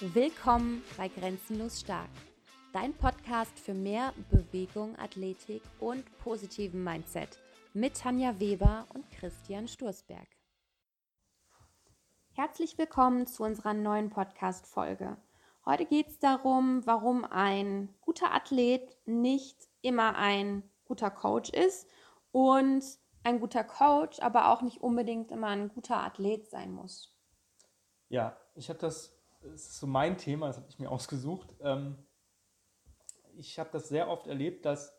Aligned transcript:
Willkommen 0.00 0.82
bei 0.98 1.08
Grenzenlos 1.08 1.80
Stark, 1.80 2.10
dein 2.74 2.92
Podcast 2.92 3.58
für 3.58 3.72
mehr 3.72 4.12
Bewegung, 4.30 4.94
Athletik 4.98 5.62
und 5.80 6.04
positiven 6.18 6.84
Mindset 6.84 7.38
mit 7.72 7.96
Tanja 7.96 8.38
Weber 8.38 8.86
und 8.92 9.10
Christian 9.10 9.66
Sturzberg. 9.66 10.28
Herzlich 12.34 12.76
willkommen 12.76 13.26
zu 13.26 13.42
unserer 13.42 13.72
neuen 13.72 14.10
Podcast-Folge. 14.10 15.16
Heute 15.64 15.86
geht 15.86 16.08
es 16.08 16.18
darum, 16.18 16.84
warum 16.84 17.24
ein 17.24 17.88
guter 18.02 18.34
Athlet 18.34 18.98
nicht 19.06 19.56
immer 19.80 20.16
ein 20.16 20.62
guter 20.84 21.10
Coach 21.10 21.48
ist 21.48 21.88
und 22.32 22.84
ein 23.24 23.40
guter 23.40 23.64
Coach 23.64 24.20
aber 24.20 24.50
auch 24.50 24.60
nicht 24.60 24.82
unbedingt 24.82 25.30
immer 25.30 25.46
ein 25.46 25.70
guter 25.70 25.96
Athlet 26.04 26.50
sein 26.50 26.70
muss. 26.70 27.16
Ja, 28.10 28.36
ich 28.54 28.68
habe 28.68 28.78
das 28.78 29.15
ist 29.42 29.78
so 29.78 29.86
mein 29.86 30.18
Thema, 30.18 30.48
das 30.48 30.56
habe 30.56 30.68
ich 30.68 30.78
mir 30.78 30.90
ausgesucht. 30.90 31.54
Ähm, 31.60 31.96
ich 33.36 33.58
habe 33.58 33.70
das 33.72 33.88
sehr 33.88 34.08
oft 34.08 34.26
erlebt, 34.26 34.64
dass 34.64 34.96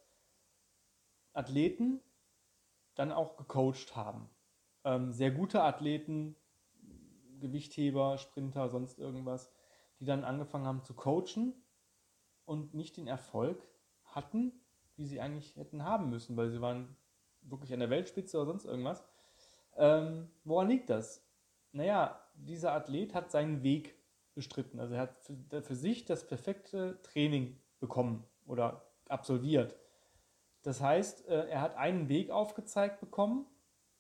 Athleten 1.34 2.02
dann 2.96 3.12
auch 3.12 3.38
gecoacht 3.38 3.96
haben. 3.96 4.30
Ähm, 4.84 5.12
sehr 5.12 5.32
gute 5.32 5.64
Athleten, 5.64 6.36
Gewichtheber, 7.40 8.18
Sprinter, 8.18 8.70
sonst 8.70 9.00
irgendwas, 9.00 9.52
die 10.00 10.06
dann 10.06 10.24
angefangen 10.24 10.66
haben 10.66 10.84
zu 10.84 10.94
coachen 10.94 11.54
und 12.46 12.74
nicht 12.74 12.98
den 12.98 13.08
Erfolg 13.08 13.62
hatten, 14.04 14.54
wie 14.96 15.06
sie 15.06 15.20
eigentlich 15.20 15.56
hätten 15.56 15.84
haben 15.84 16.10
müssen, 16.10 16.38
weil 16.38 16.50
sie 16.50 16.62
waren 16.62 16.96
wirklich 17.42 17.74
an 17.74 17.80
der 17.80 17.90
Weltspitze 17.90 18.38
oder 18.38 18.48
sonst 18.48 18.66
irgendwas. 18.66 19.04
Ähm, 19.76 20.32
woran 20.44 20.70
liegt 20.70 20.90
das? 20.90 21.24
Naja, 21.72 22.20
dieser 22.34 22.74
Athlet 22.74 23.14
hat 23.14 23.30
seinen 23.32 23.62
Weg 23.64 23.97
bestritten. 24.38 24.80
Also 24.80 24.94
er 24.94 25.02
hat 25.02 25.18
für, 25.20 25.62
für 25.62 25.76
sich 25.76 26.06
das 26.06 26.28
perfekte 26.28 27.02
Training 27.02 27.60
bekommen 27.80 28.24
oder 28.46 28.86
absolviert. 29.10 29.76
Das 30.62 30.80
heißt, 30.80 31.28
äh, 31.28 31.50
er 31.50 31.62
hat 31.62 31.76
einen 31.76 32.08
Weg 32.08 32.30
aufgezeigt 32.30 33.00
bekommen, 33.00 33.48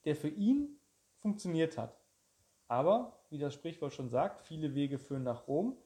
der 0.05 0.15
für 0.15 0.29
ihn 0.29 0.79
funktioniert 1.17 1.77
hat. 1.77 1.99
Aber, 2.67 3.19
wie 3.29 3.39
das 3.39 3.53
Sprichwort 3.53 3.93
schon 3.93 4.09
sagt, 4.09 4.41
viele 4.41 4.75
Wege 4.75 4.99
führen 4.99 5.23
nach 5.23 5.47
Rom. 5.47 5.77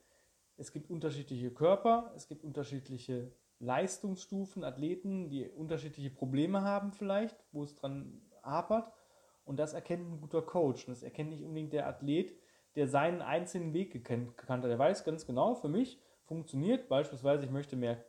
Es 0.58 0.74
gibt 0.74 0.90
unterschiedliche 0.90 1.52
Körper, 1.52 2.12
es 2.16 2.28
gibt 2.28 2.44
unterschiedliche 2.44 3.32
Leistungsstufen, 3.60 4.64
Athleten, 4.64 5.30
die 5.30 5.48
unterschiedliche 5.48 6.10
Probleme 6.10 6.64
haben 6.64 6.92
vielleicht, 6.92 7.38
wo 7.52 7.64
es 7.64 7.76
dran 7.76 8.22
hapert. 8.44 8.92
Und 9.46 9.58
das 9.58 9.74
erkennt 9.74 10.12
ein 10.12 10.20
guter 10.20 10.42
Coach. 10.42 10.88
Und 10.88 10.94
das 10.94 11.04
erkennt 11.04 11.30
nicht 11.30 11.44
unbedingt 11.44 11.74
der 11.74 11.88
Athlet, 11.88 12.36
der 12.76 12.88
seinen 12.88 13.22
einzelnen 13.22 13.74
Weg 13.74 13.92
gekannt, 13.92 14.34
hat. 14.48 14.64
Der 14.64 14.80
weiß 14.80 15.04
ganz 15.04 15.26
genau, 15.26 15.56
für 15.56 15.68
mich 15.68 16.00
funktioniert 16.24 16.88
beispielsweise, 16.88 17.46
ich 17.46 17.52
möchte 17.52 17.76
mehr, 17.76 18.04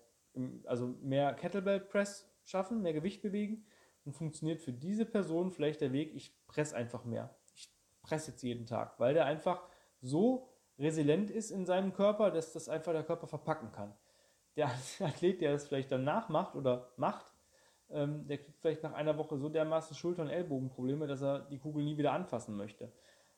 also 0.65 0.87
mehr 1.03 1.35
Kettlebell 1.35 1.81
Press 1.81 2.31
schaffen, 2.45 2.83
mehr 2.83 2.93
Gewicht 2.93 3.23
bewegen 3.23 3.67
und 4.05 4.13
funktioniert 4.13 4.61
für 4.61 4.73
diese 4.73 5.07
Person 5.07 5.51
vielleicht 5.51 5.81
der 5.81 5.93
Weg, 5.93 6.15
ich 6.15 6.37
presse 6.47 6.77
einfach 6.77 7.05
mehr. 7.05 7.35
Ich 7.55 7.73
presse 8.03 8.33
jetzt 8.33 8.43
jeden 8.43 8.67
Tag, 8.67 8.99
weil 8.99 9.15
der 9.15 9.27
einfach 9.27 9.69
so 10.01 10.49
resilient 10.79 11.31
ist 11.31 11.51
in 11.51 11.67
seinem 11.67 11.93
Körper, 11.93 12.31
dass 12.31 12.53
das 12.53 12.69
einfach 12.69 12.93
der 12.93 13.05
Körper 13.05 13.27
verpacken 13.27 13.73
kann. 13.73 13.95
Der 14.57 14.67
Athlet, 15.01 15.41
der 15.41 15.53
das 15.53 15.67
vielleicht 15.67 15.93
danach 15.93 16.29
macht 16.29 16.55
oder 16.55 16.93
macht, 16.97 17.33
ähm, 17.91 18.27
der 18.27 18.39
kriegt 18.39 18.59
vielleicht 18.59 18.83
nach 18.83 18.95
einer 18.95 19.19
Woche 19.19 19.37
so 19.37 19.49
dermaßen 19.49 19.97
Schulter- 19.97 20.23
und 20.23 20.31
Ellbogenprobleme, 20.31 21.07
dass 21.07 21.23
er 21.23 21.41
die 21.41 21.59
Kugel 21.59 21.85
nie 21.85 21.99
wieder 21.99 22.13
anfassen 22.13 22.57
möchte. 22.57 22.93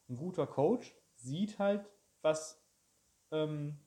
Ein 0.09 0.17
guter 0.17 0.47
Coach 0.47 0.95
sieht 1.15 1.59
halt, 1.59 1.91
was, 2.23 2.63
ähm, 3.31 3.79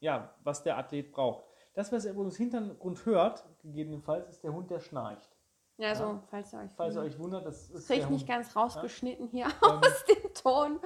ja, 0.00 0.34
was 0.44 0.62
der 0.62 0.78
Athlet 0.78 1.12
braucht. 1.12 1.44
Das, 1.74 1.92
was 1.92 2.04
ihr 2.04 2.12
übrigens 2.12 2.36
Hintergrund 2.36 3.04
hört, 3.06 3.44
gegebenenfalls, 3.60 4.28
ist 4.28 4.42
der 4.42 4.52
Hund, 4.52 4.70
der 4.70 4.80
schnarcht. 4.80 5.36
Ja, 5.76 5.94
so, 5.94 6.04
ja. 6.04 6.22
falls 6.28 6.52
ihr 6.52 6.58
euch 6.58 6.72
falls 6.72 6.96
wundert. 6.96 7.04
Ihr 7.04 7.14
euch 7.14 7.18
wundert, 7.20 7.46
das 7.46 7.70
ist. 7.70 7.86
Kriegt 7.86 8.10
nicht 8.10 8.26
ganz 8.26 8.56
rausgeschnitten 8.56 9.28
ja? 9.32 9.46
hier 9.46 9.68
ähm, 9.68 9.78
aus 9.84 10.04
dem 10.04 10.34
Ton. 10.34 10.80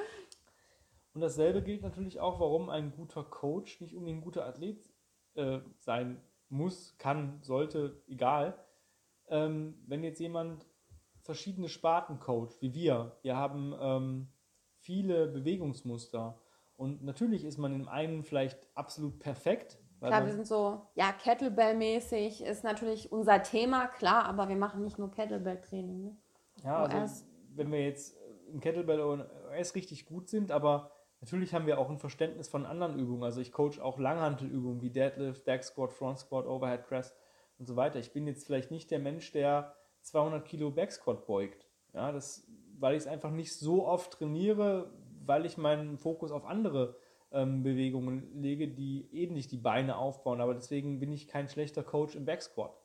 Und 1.15 1.21
dasselbe 1.21 1.63
gilt 1.63 1.83
natürlich 1.83 2.21
auch, 2.21 2.41
warum 2.41 2.69
ein 2.69 2.93
guter 2.93 3.25
Coach 3.25 3.81
nicht 3.81 3.95
unbedingt 3.95 4.21
ein 4.21 4.25
guter 4.25 4.47
Athlet 4.47 4.93
äh, 5.35 5.61
sein 5.79 6.23
muss, 6.49 6.97
kann, 6.99 7.43
sollte, 7.43 8.03
egal. 8.07 8.59
Ähm, 9.29 9.83
wenn 9.87 10.05
jetzt 10.05 10.21
jemand 10.21 10.67
verschiedene 11.23 11.69
Sparten 11.69 12.19
coacht, 12.19 12.61
wie 12.61 12.75
wir, 12.75 13.17
wir 13.23 13.37
haben 13.37 13.75
ähm, 13.81 14.29
viele 14.83 15.29
Bewegungsmuster. 15.29 16.39
Und 16.77 17.03
natürlich 17.05 17.45
ist 17.45 17.59
man 17.59 17.73
in 17.75 17.89
einem 17.89 18.25
vielleicht 18.25 18.69
absolut 18.75 19.19
perfekt. 19.19 19.79
Klar, 20.01 20.27
wir 20.27 20.33
sind 20.33 20.49
so, 20.49 20.89
ja, 20.95 21.13
Kettlebell-mäßig 21.13 22.43
ist 22.43 22.65
natürlich 22.65 23.13
unser 23.13 23.43
Thema, 23.45 23.87
klar, 23.87 24.25
aber 24.25 24.49
wir 24.49 24.57
machen 24.57 24.83
nicht 24.83 24.99
nur 24.99 25.13
Kettlebell-Training. 25.13 26.03
Ne? 26.03 26.17
Ja, 26.65 26.83
also 26.83 27.25
wenn 27.55 27.71
wir 27.71 27.85
jetzt 27.85 28.17
im 28.51 28.61
Kettlebell 28.61 29.01
OS 29.01 29.75
richtig 29.77 30.07
gut 30.07 30.29
sind, 30.29 30.51
aber 30.51 30.91
natürlich 31.21 31.55
haben 31.55 31.67
wir 31.67 31.79
auch 31.79 31.89
ein 31.89 31.99
Verständnis 31.99 32.49
von 32.49 32.67
anderen 32.67 32.99
Übungen. 32.99 33.23
Also 33.23 33.41
ich 33.41 33.53
coach 33.53 33.79
auch 33.79 33.99
Langhantelübungen 34.01 34.83
wie 34.83 34.91
Deadlift, 34.91 35.45
Back 35.45 35.63
Squat, 35.63 35.93
Front 35.93 36.19
Squat, 36.19 36.47
Overhead 36.47 36.83
Press 36.83 37.15
und 37.59 37.67
so 37.67 37.77
weiter. 37.77 38.01
Ich 38.01 38.13
bin 38.13 38.27
jetzt 38.27 38.45
vielleicht 38.45 38.73
nicht 38.73 38.91
der 38.91 38.99
Mensch, 38.99 39.31
der 39.31 39.77
200 40.01 40.45
Kilo 40.45 40.73
Back 40.73 40.91
Squat 40.91 41.27
beugt. 41.27 41.69
Ja, 41.95 42.11
das 42.11 42.45
weil 42.83 42.97
ich 42.97 43.03
es 43.03 43.07
einfach 43.07 43.31
nicht 43.31 43.55
so 43.55 43.87
oft 43.87 44.13
trainiere, 44.13 44.91
weil 45.25 45.47
ich 45.47 45.57
meinen 45.57 45.97
Fokus 45.97 46.33
auf 46.33 46.45
andere 46.45 46.97
ähm, 47.31 47.63
Bewegungen 47.63 48.43
lege, 48.43 48.67
die 48.67 49.09
ähnlich 49.13 49.47
die 49.47 49.57
Beine 49.57 49.97
aufbauen. 49.97 50.41
Aber 50.41 50.53
deswegen 50.53 50.99
bin 50.99 51.13
ich 51.13 51.29
kein 51.29 51.49
schlechter 51.49 51.85
Coach 51.85 52.17
im 52.17 52.25
Backsquat. 52.25 52.77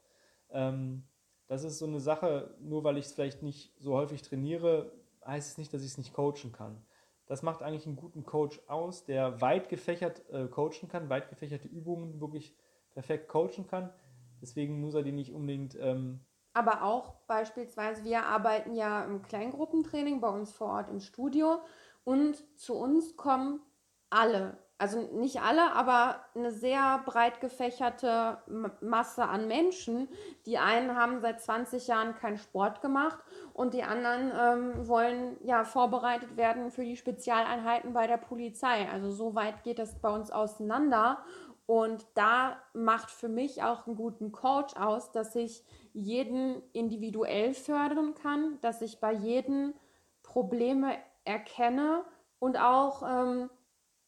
Ähm, 0.52 1.04
das 1.48 1.64
ist 1.64 1.80
so 1.80 1.88
eine 1.88 2.00
Sache, 2.00 2.54
nur 2.62 2.84
weil 2.84 2.98
ich 2.98 3.06
es 3.06 3.14
vielleicht 3.14 3.42
nicht 3.42 3.74
so 3.80 3.96
häufig 3.96 4.22
trainiere, 4.22 4.92
heißt 5.26 5.52
es 5.52 5.58
nicht, 5.58 5.74
dass 5.74 5.82
ich 5.82 5.90
es 5.90 5.98
nicht 5.98 6.14
coachen 6.14 6.52
kann. 6.52 6.82
Das 7.26 7.42
macht 7.42 7.64
eigentlich 7.64 7.88
einen 7.88 7.96
guten 7.96 8.24
Coach 8.24 8.62
aus, 8.68 9.04
der 9.04 9.42
weit 9.42 9.68
gefächert 9.68 10.30
äh, 10.30 10.46
coachen 10.48 10.90
kann, 10.90 11.10
weit 11.10 11.28
gefächerte 11.28 11.68
Übungen 11.68 12.22
wirklich 12.22 12.56
perfekt 12.92 13.28
coachen 13.30 13.66
kann. 13.66 13.90
Deswegen 14.42 14.80
muss 14.80 14.94
er 14.94 15.02
die 15.02 15.12
nicht 15.12 15.34
unbedingt 15.34 15.76
ähm, 15.80 16.20
aber 16.58 16.82
auch 16.82 17.14
beispielsweise, 17.28 18.04
wir 18.04 18.26
arbeiten 18.26 18.74
ja 18.74 19.04
im 19.04 19.22
Kleingruppentraining 19.22 20.20
bei 20.20 20.30
uns 20.30 20.52
vor 20.52 20.70
Ort 20.70 20.90
im 20.90 21.00
Studio 21.00 21.62
und 22.04 22.36
zu 22.58 22.74
uns 22.74 23.16
kommen 23.16 23.62
alle, 24.10 24.58
also 24.80 25.00
nicht 25.14 25.42
alle, 25.42 25.74
aber 25.74 26.24
eine 26.36 26.52
sehr 26.52 27.00
breit 27.06 27.42
gefächerte 27.42 28.38
Masse 28.82 29.26
an 29.26 29.48
Menschen. 29.48 30.08
Die 30.46 30.58
einen 30.58 30.96
haben 30.96 31.20
seit 31.20 31.42
20 31.42 31.88
Jahren 31.88 32.16
keinen 32.16 32.38
Sport 32.38 32.82
gemacht 32.82 33.20
und 33.54 33.74
die 33.74 33.84
anderen 33.84 34.32
ähm, 34.36 34.88
wollen 34.88 35.38
ja 35.44 35.64
vorbereitet 35.64 36.38
werden 36.38 36.72
für 36.72 36.84
die 36.84 36.96
Spezialeinheiten 36.96 37.94
bei 37.94 38.08
der 38.08 38.18
Polizei. 38.18 38.88
Also 38.92 39.12
so 39.12 39.36
weit 39.36 39.64
geht 39.64 39.80
das 39.80 40.00
bei 40.00 40.10
uns 40.10 40.32
auseinander. 40.32 41.24
Und 41.68 42.08
da 42.14 42.56
macht 42.74 43.12
für 43.12 43.28
mich 43.28 43.62
auch 43.62 43.86
einen 43.86 43.98
guten 43.98 44.32
Coach 44.32 44.74
aus, 44.78 45.12
dass 45.12 45.36
ich 45.36 45.66
jeden 45.92 46.64
individuell 46.72 47.54
fördern 47.54 48.16
kann, 48.16 48.58
dass 48.62 48.82
ich 48.82 49.02
bei 49.02 49.12
jedem 49.12 49.74
Probleme 50.24 50.94
erkenne 51.26 52.06
und 52.40 52.58
auch 52.58 53.04
ähm, 53.04 53.50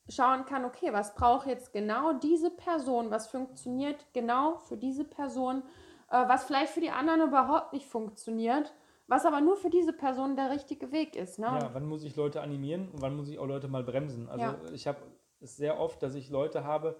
schauen 0.07 0.45
kann, 0.45 0.63
okay, 0.63 0.93
was 0.93 1.15
braucht 1.15 1.47
jetzt 1.47 1.73
genau 1.73 2.13
diese 2.13 2.49
Person, 2.49 3.11
was 3.11 3.27
funktioniert 3.27 4.07
genau 4.13 4.55
für 4.55 4.77
diese 4.77 5.03
Person, 5.03 5.63
äh, 6.11 6.27
was 6.29 6.45
vielleicht 6.45 6.71
für 6.71 6.81
die 6.81 6.91
anderen 6.91 7.21
überhaupt 7.21 7.73
nicht 7.73 7.85
funktioniert, 7.85 8.73
was 9.07 9.25
aber 9.25 9.41
nur 9.41 9.57
für 9.57 9.69
diese 9.69 9.91
Person 9.91 10.37
der 10.37 10.49
richtige 10.49 10.93
Weg 10.93 11.17
ist. 11.17 11.39
Ne? 11.39 11.47
Ja, 11.47 11.71
wann 11.73 11.85
muss 11.85 12.03
ich 12.03 12.15
Leute 12.15 12.41
animieren 12.41 12.89
und 12.91 13.01
wann 13.01 13.17
muss 13.17 13.27
ich 13.27 13.37
auch 13.37 13.47
Leute 13.47 13.67
mal 13.67 13.83
bremsen? 13.83 14.29
Also 14.29 14.45
ja. 14.45 14.55
ich 14.71 14.87
habe 14.87 14.99
es 15.41 15.57
sehr 15.57 15.79
oft, 15.79 16.01
dass 16.01 16.15
ich 16.15 16.29
Leute 16.29 16.63
habe, 16.63 16.95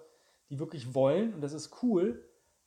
die 0.50 0.58
wirklich 0.58 0.94
wollen 0.94 1.32
und 1.34 1.40
das 1.40 1.52
ist 1.52 1.82
cool, 1.82 2.22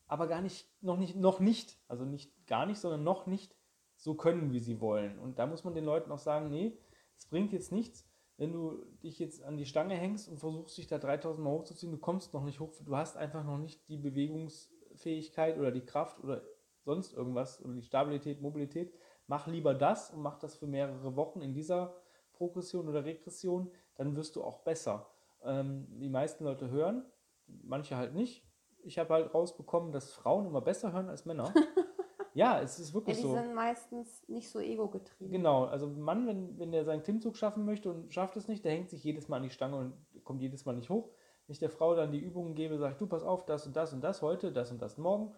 aber 0.08 0.28
gar 0.28 0.42
nicht, 0.42 0.68
noch 0.82 0.98
nicht, 0.98 1.16
noch 1.16 1.40
nicht, 1.40 1.78
also 1.88 2.06
nicht 2.06 2.48
gar 2.48 2.66
nicht, 2.66 2.80
sondern 2.80 3.04
noch 3.04 3.28
nicht 3.28 3.56
so 3.96 4.16
können, 4.16 4.52
wie 4.52 4.60
sie 4.60 4.82
wollen. 4.82 5.20
Und 5.20 5.40
da 5.40 5.46
muss 5.46 5.64
man 5.64 5.76
den 5.76 5.86
Leuten 5.86 6.12
auch 6.12 6.20
sagen, 6.20 6.50
nee, 6.50 6.78
es 7.18 7.26
bringt 7.26 7.54
jetzt 7.54 7.72
nichts, 7.72 8.08
wenn 8.38 8.52
du 8.52 8.84
dich 9.04 9.20
jetzt 9.20 9.44
an 9.44 9.58
die 9.58 9.66
Stange 9.66 9.96
hängst 9.96 10.28
und 10.28 10.40
versuchst, 10.40 10.78
dich 10.78 10.88
da 10.88 10.98
3000 10.98 11.44
Mal 11.44 11.52
hochzuziehen, 11.52 11.92
du 11.92 11.98
kommst 11.98 12.34
noch 12.34 12.44
nicht 12.44 12.60
hoch, 12.60 12.74
du 12.84 12.96
hast 12.96 13.16
einfach 13.16 13.44
noch 13.44 13.58
nicht 13.58 13.88
die 13.88 13.98
Bewegungsfähigkeit 13.98 15.58
oder 15.58 15.72
die 15.72 15.86
Kraft 15.86 16.24
oder 16.24 16.42
sonst 16.82 17.14
irgendwas 17.14 17.64
oder 17.64 17.74
die 17.74 17.84
Stabilität, 17.84 18.42
Mobilität. 18.42 18.94
Mach 19.28 19.48
lieber 19.48 19.74
das 19.74 20.12
und 20.12 20.22
mach 20.22 20.38
das 20.38 20.56
für 20.56 20.68
mehrere 20.68 21.16
Wochen 21.16 21.42
in 21.42 21.54
dieser 21.54 21.96
Progression 22.34 22.90
oder 22.90 23.06
Regression, 23.06 23.72
dann 23.96 24.16
wirst 24.16 24.36
du 24.36 24.44
auch 24.44 24.60
besser. 24.60 25.08
Ähm, 25.44 25.88
die 26.00 26.10
meisten 26.10 26.44
Leute 26.44 26.70
hören, 26.70 27.06
manche 27.48 27.96
halt 27.96 28.14
nicht 28.14 28.46
ich 28.84 29.00
habe 29.00 29.14
halt 29.14 29.34
rausbekommen, 29.34 29.92
dass 29.92 30.12
Frauen 30.12 30.46
immer 30.46 30.62
besser 30.62 30.94
hören 30.94 31.10
als 31.10 31.26
Männer. 31.26 31.54
ja, 32.34 32.60
es 32.62 32.80
ist 32.80 32.94
wirklich 32.94 33.18
ja, 33.18 33.24
die 33.24 33.28
so. 33.28 33.36
Die 33.36 33.42
sind 33.42 33.56
meistens 33.56 34.28
nicht 34.28 34.50
so 34.50 34.60
ego-getrieben. 34.60 35.32
Genau, 35.32 35.66
also 35.66 35.88
ein 35.88 36.02
Mann, 36.02 36.28
wenn, 36.28 36.60
wenn 36.60 36.72
der 36.72 36.86
seinen 36.86 37.04
Klimmzug 37.04 37.38
schaffen 37.38 37.66
möchte 37.66 37.90
und 37.90 38.14
schafft 38.14 38.36
es 38.38 38.48
nicht, 38.48 38.64
der 38.66 38.74
hängt 38.74 38.90
sich 38.90 39.04
jedes 39.04 39.28
Mal 39.28 39.38
an 39.38 39.44
die 39.44 39.50
Stange 39.50 39.78
und 39.78 39.94
kommt 40.24 40.42
jedes 40.42 40.66
Mal 40.66 40.76
nicht 40.76 40.90
hoch. 40.90 41.10
ich 41.48 41.60
der 41.60 41.70
Frau 41.70 41.96
dann 41.96 42.12
die 42.12 42.20
Übungen 42.20 42.56
gebe, 42.56 42.78
sage 42.78 42.94
ich, 42.94 42.98
du 42.98 43.08
pass 43.08 43.24
auf, 43.24 43.46
das 43.46 43.66
und 43.66 43.76
das 43.76 43.94
und 43.94 44.02
das 44.02 44.22
heute, 44.22 44.52
das 44.52 44.72
und 44.72 44.82
das 44.82 44.98
morgen, 44.98 45.34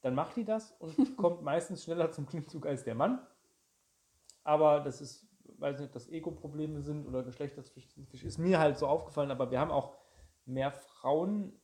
dann 0.00 0.14
macht 0.14 0.36
die 0.36 0.44
das 0.44 0.72
und 0.78 0.94
kommt 1.16 1.42
meistens 1.42 1.84
schneller 1.84 2.10
zum 2.10 2.26
Klimmzug 2.26 2.66
als 2.66 2.84
der 2.84 2.94
Mann. 2.94 3.24
Aber 4.44 4.80
das 4.80 5.00
ist, 5.00 5.28
weiß 5.58 5.78
nicht, 5.78 5.88
ob 5.88 5.92
das 5.92 6.08
Ego-Probleme 6.08 6.80
sind 6.80 7.06
oder 7.06 7.22
geschlechterspezifisch, 7.22 8.24
ist 8.24 8.38
mir 8.38 8.58
halt 8.58 8.78
so 8.78 8.86
aufgefallen, 8.86 9.30
aber 9.30 9.50
wir 9.50 9.60
haben 9.60 9.70
auch 9.70 9.96
mehr 10.48 10.72
Frauen, 10.72 11.60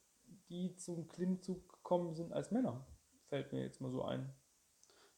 die 0.48 0.76
zum 0.76 1.08
Klimmzug 1.08 1.68
gekommen 1.72 2.14
sind 2.14 2.32
als 2.32 2.50
Männer. 2.50 2.86
Fällt 3.28 3.52
mir 3.52 3.62
jetzt 3.62 3.80
mal 3.80 3.90
so 3.90 4.02
ein. 4.02 4.32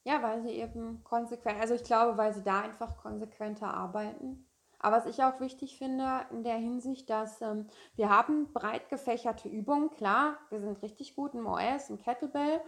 Ja, 0.05 0.23
weil 0.23 0.43
sie 0.43 0.51
eben 0.51 1.03
konsequent, 1.03 1.61
also 1.61 1.75
ich 1.75 1.83
glaube, 1.83 2.17
weil 2.17 2.33
sie 2.33 2.43
da 2.43 2.61
einfach 2.61 2.97
konsequenter 2.97 3.75
arbeiten. 3.75 4.47
Aber 4.79 4.99
was 4.99 5.07
ich 5.07 5.23
auch 5.25 5.41
wichtig 5.41 5.79
finde 5.79 6.27
in 6.31 6.45
der 6.45 6.57
Hinsicht, 6.57 7.11
dass 7.11 7.41
ähm, 7.41 7.67
wir 7.97 8.09
haben 8.11 8.53
breit 8.53 8.89
gefächerte 8.89 9.49
Übungen, 9.49 9.91
klar, 9.91 10.37
wir 10.51 10.61
sind 10.61 10.83
richtig 10.83 11.17
gut 11.17 11.35
im 11.35 11.47
OS, 11.47 11.91
im 11.91 11.99
Kettlebell 11.99 12.61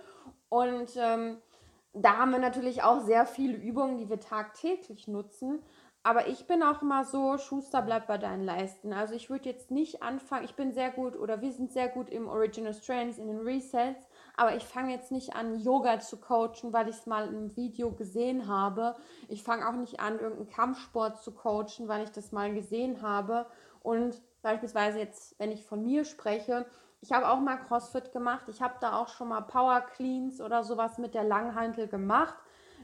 und 0.49 0.97
ähm, 0.97 1.39
da 1.93 2.17
haben 2.19 2.33
wir 2.33 2.39
natürlich 2.39 2.83
auch 2.83 3.01
sehr 3.01 3.27
viele 3.27 3.57
Übungen, 3.57 3.99
die 3.99 4.09
wir 4.09 4.21
tagtäglich 4.21 5.09
nutzen. 5.09 5.63
Aber 6.09 6.27
ich 6.27 6.47
bin 6.47 6.63
auch 6.63 6.81
immer 6.81 7.05
so, 7.05 7.37
Schuster 7.37 7.83
bleibt 7.83 8.07
bei 8.07 8.17
deinen 8.17 8.43
Leisten. 8.43 8.95
Also 8.95 9.13
ich 9.13 9.29
würde 9.29 9.51
jetzt 9.51 9.71
nicht 9.71 10.03
anfangen, 10.03 10.47
ich 10.47 10.55
bin 10.55 10.73
sehr 10.73 10.91
gut 10.91 11.15
oder 11.15 11.43
wir 11.43 11.53
sind 11.53 11.71
sehr 11.71 11.91
gut 11.91 12.09
im 12.09 12.29
Original 12.29 12.73
Strengths, 12.73 13.19
in 13.19 13.27
den 13.27 13.41
Resets, 13.41 14.09
aber 14.35 14.57
ich 14.57 14.65
fange 14.65 14.91
jetzt 14.91 15.13
nicht 15.13 15.37
an, 15.37 15.59
Yoga 15.59 16.01
zu 16.01 16.17
coachen, 16.17 16.73
weil 16.73 16.89
ich 16.89 16.97
es 16.97 17.05
mal 17.05 17.29
im 17.29 17.55
Video 17.57 17.93
gesehen 17.93 18.49
habe. 18.49 18.97
Ich 19.29 19.43
fange 19.43 19.69
auch 19.69 19.75
nicht 19.75 20.01
an, 20.01 20.19
irgendeinen 20.19 20.49
Kampfsport 20.49 21.21
zu 21.23 21.33
coachen, 21.33 21.89
weil 21.89 22.05
ich 22.05 22.11
das 22.11 22.33
mal 22.33 22.55
gesehen 22.55 23.03
habe. 23.03 23.45
Und 23.83 24.19
beispielsweise 24.41 25.01
jetzt, 25.01 25.39
wenn 25.39 25.53
ich 25.53 25.67
von 25.67 25.83
mir 25.83 26.07
spreche, 26.07 26.65
ich 27.03 27.13
habe 27.13 27.29
auch 27.29 27.39
mal 27.39 27.59
CrossFit 27.59 28.13
gemacht. 28.13 28.47
Ich 28.49 28.63
habe 28.63 28.77
da 28.81 28.97
auch 28.99 29.09
schon 29.09 29.29
mal 29.29 29.43
Power 29.43 29.83
Cleans 29.83 30.41
oder 30.41 30.65
sowas 30.65 30.97
mit 30.97 31.13
der 31.13 31.25
Langhantel 31.25 31.87
gemacht. 31.87 32.39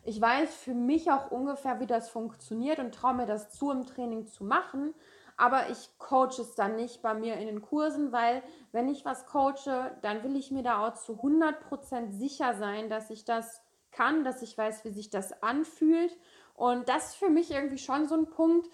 Ich 0.07 0.21
weiß 0.21 0.55
für 0.55 0.75
mich 0.75 1.11
auch 1.11 1.31
ungefähr, 1.31 1.81
wie 1.81 1.87
das 1.87 2.11
funktioniert 2.11 2.79
und 2.79 2.95
traue 2.95 3.15
mir 3.15 3.27
das 3.27 3.51
zu, 3.51 3.71
im 3.71 3.87
Training 3.87 4.27
zu 4.27 4.45
machen. 4.45 4.95
Aber 5.37 5.71
ich 5.71 5.99
coache 5.99 6.43
es 6.43 6.55
dann 6.55 6.77
nicht 6.77 7.03
bei 7.03 7.15
mir 7.15 7.37
in 7.39 7.47
den 7.47 7.63
Kursen, 7.63 8.13
weil 8.13 8.43
wenn 8.71 8.89
ich 8.89 9.05
was 9.05 9.27
coache, 9.27 9.97
dann 10.03 10.23
will 10.23 10.37
ich 10.37 10.51
mir 10.51 10.63
da 10.63 10.87
auch 10.87 10.95
zu 10.95 11.15
100% 11.15 12.11
sicher 12.11 12.55
sein, 12.55 12.91
dass 12.91 13.11
ich 13.11 13.25
das 13.25 13.63
kann, 13.91 14.25
dass 14.25 14.43
ich 14.43 14.57
weiß, 14.57 14.85
wie 14.85 14.91
sich 14.91 15.09
das 15.09 15.43
anfühlt. 15.43 16.17
Und 16.55 16.89
das 16.89 17.07
ist 17.07 17.17
für 17.17 17.31
mich 17.31 17.51
irgendwie 17.51 17.79
schon 17.79 18.07
so 18.07 18.15
ein 18.15 18.29
Punkt. 18.29 18.69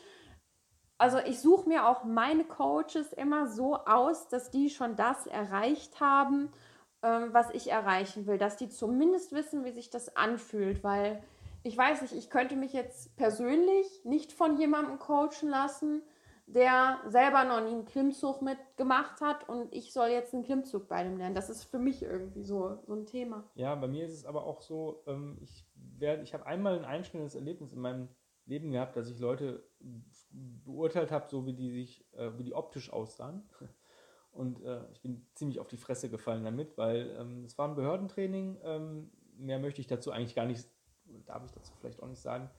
Also 0.99 1.19
ich 1.19 1.41
suche 1.41 1.69
mir 1.69 1.87
auch 1.87 2.05
meine 2.05 2.45
Coaches 2.45 3.13
immer 3.13 3.47
so 3.47 3.77
aus, 3.77 4.29
dass 4.29 4.51
die 4.51 4.69
schon 4.69 4.97
das 4.97 5.27
erreicht 5.27 6.01
haben 6.01 6.51
ähm, 7.03 7.33
was 7.33 7.51
ich 7.55 7.71
erreichen 7.71 8.27
will, 8.27 8.39
dass 8.39 8.57
die 8.57 8.69
zumindest 8.69 9.33
wissen, 9.33 9.65
wie 9.65 9.73
sich 9.73 9.91
das 9.91 10.17
anfühlt, 10.17 10.85
weil 10.85 11.23
ich 11.63 11.77
weiß 11.77 12.03
nicht, 12.03 12.15
ich 12.15 12.31
könnte 12.31 12.57
mich 12.57 12.73
jetzt 12.73 13.17
persönlich 13.17 13.87
nicht 14.05 14.33
von 14.33 14.59
jemandem 14.59 14.99
coachen 14.99 15.49
lassen, 15.49 16.03
der 16.47 16.99
selber 17.07 17.45
noch 17.45 17.61
nie 17.61 17.75
einen 17.75 17.85
Klimmzug 17.85 18.43
mitgemacht 18.43 19.21
hat 19.21 19.49
und 19.49 19.73
ich 19.73 19.93
soll 19.93 20.09
jetzt 20.09 20.35
einen 20.35 20.43
Klimmzug 20.43 20.89
bei 20.89 21.05
dem 21.05 21.17
lernen. 21.17 21.35
Das 21.35 21.49
ist 21.49 21.65
für 21.65 21.79
mich 21.79 22.03
irgendwie 22.03 22.43
so, 22.43 22.79
so 22.87 22.95
ein 22.95 23.07
Thema. 23.07 23.49
Ja, 23.55 23.75
bei 23.75 23.87
mir 23.87 24.05
ist 24.05 24.15
es 24.15 24.25
aber 24.25 24.45
auch 24.45 24.61
so, 24.61 25.03
ähm, 25.07 25.39
ich, 25.41 25.67
ich 26.23 26.35
habe 26.35 26.47
einmal 26.47 26.79
ein 26.79 26.85
einschneidendes 26.85 27.35
Erlebnis 27.35 27.73
in 27.73 27.81
meinem 27.81 28.09
Leben 28.47 28.73
gehabt, 28.73 28.97
dass 28.97 29.09
ich 29.09 29.21
Leute 29.21 29.65
beurteilt 30.65 31.13
habe, 31.13 31.29
so 31.29 31.47
wie 31.47 31.55
die 31.55 31.71
sich, 31.71 32.05
äh, 32.15 32.37
wie 32.37 32.45
die 32.45 32.55
optisch 32.55 32.93
aussahen. 32.93 33.49
Und 34.33 34.63
äh, 34.63 34.81
ich 34.93 35.01
bin 35.01 35.27
ziemlich 35.35 35.61
auf 35.61 35.69
die 35.69 35.77
Fresse 35.77 36.09
gefallen 36.09 36.45
damit, 36.45 36.79
weil 36.79 37.17
ähm, 37.19 37.45
es 37.45 37.59
war 37.59 37.69
ein 37.69 37.75
Behördentraining. 37.75 38.59
Ähm, 38.63 39.11
mehr 39.37 39.59
möchte 39.59 39.81
ich 39.81 39.87
dazu 39.87 40.13
eigentlich 40.13 40.35
gar 40.35 40.47
nicht, 40.47 40.67
darf 41.27 41.45
ich 41.45 41.53
dazu 41.53 41.73
vielleicht 41.81 42.03
auch 42.03 42.09
nicht 42.09 42.21
sagen. 42.21 42.51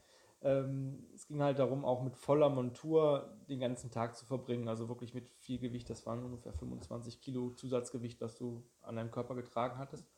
Ähm, 0.44 1.08
es 1.14 1.28
ging 1.28 1.42
halt 1.42 1.60
darum, 1.60 1.86
auch 1.86 2.02
mit 2.02 2.16
voller 2.16 2.50
Montur 2.50 3.38
den 3.48 3.60
ganzen 3.60 3.92
Tag 3.92 4.16
zu 4.16 4.26
verbringen, 4.26 4.68
also 4.68 4.90
wirklich 4.90 5.14
mit 5.14 5.30
viel 5.38 5.60
Gewicht. 5.60 5.90
Das 5.90 6.06
waren 6.06 6.26
ungefähr 6.26 6.54
25 6.54 7.22
Kilo 7.22 7.52
Zusatzgewicht, 7.52 8.20
was 8.22 8.38
du 8.38 8.64
an 8.82 8.96
deinem 8.96 9.12
Körper 9.12 9.36
getragen 9.36 9.78
hattest. 9.78 10.10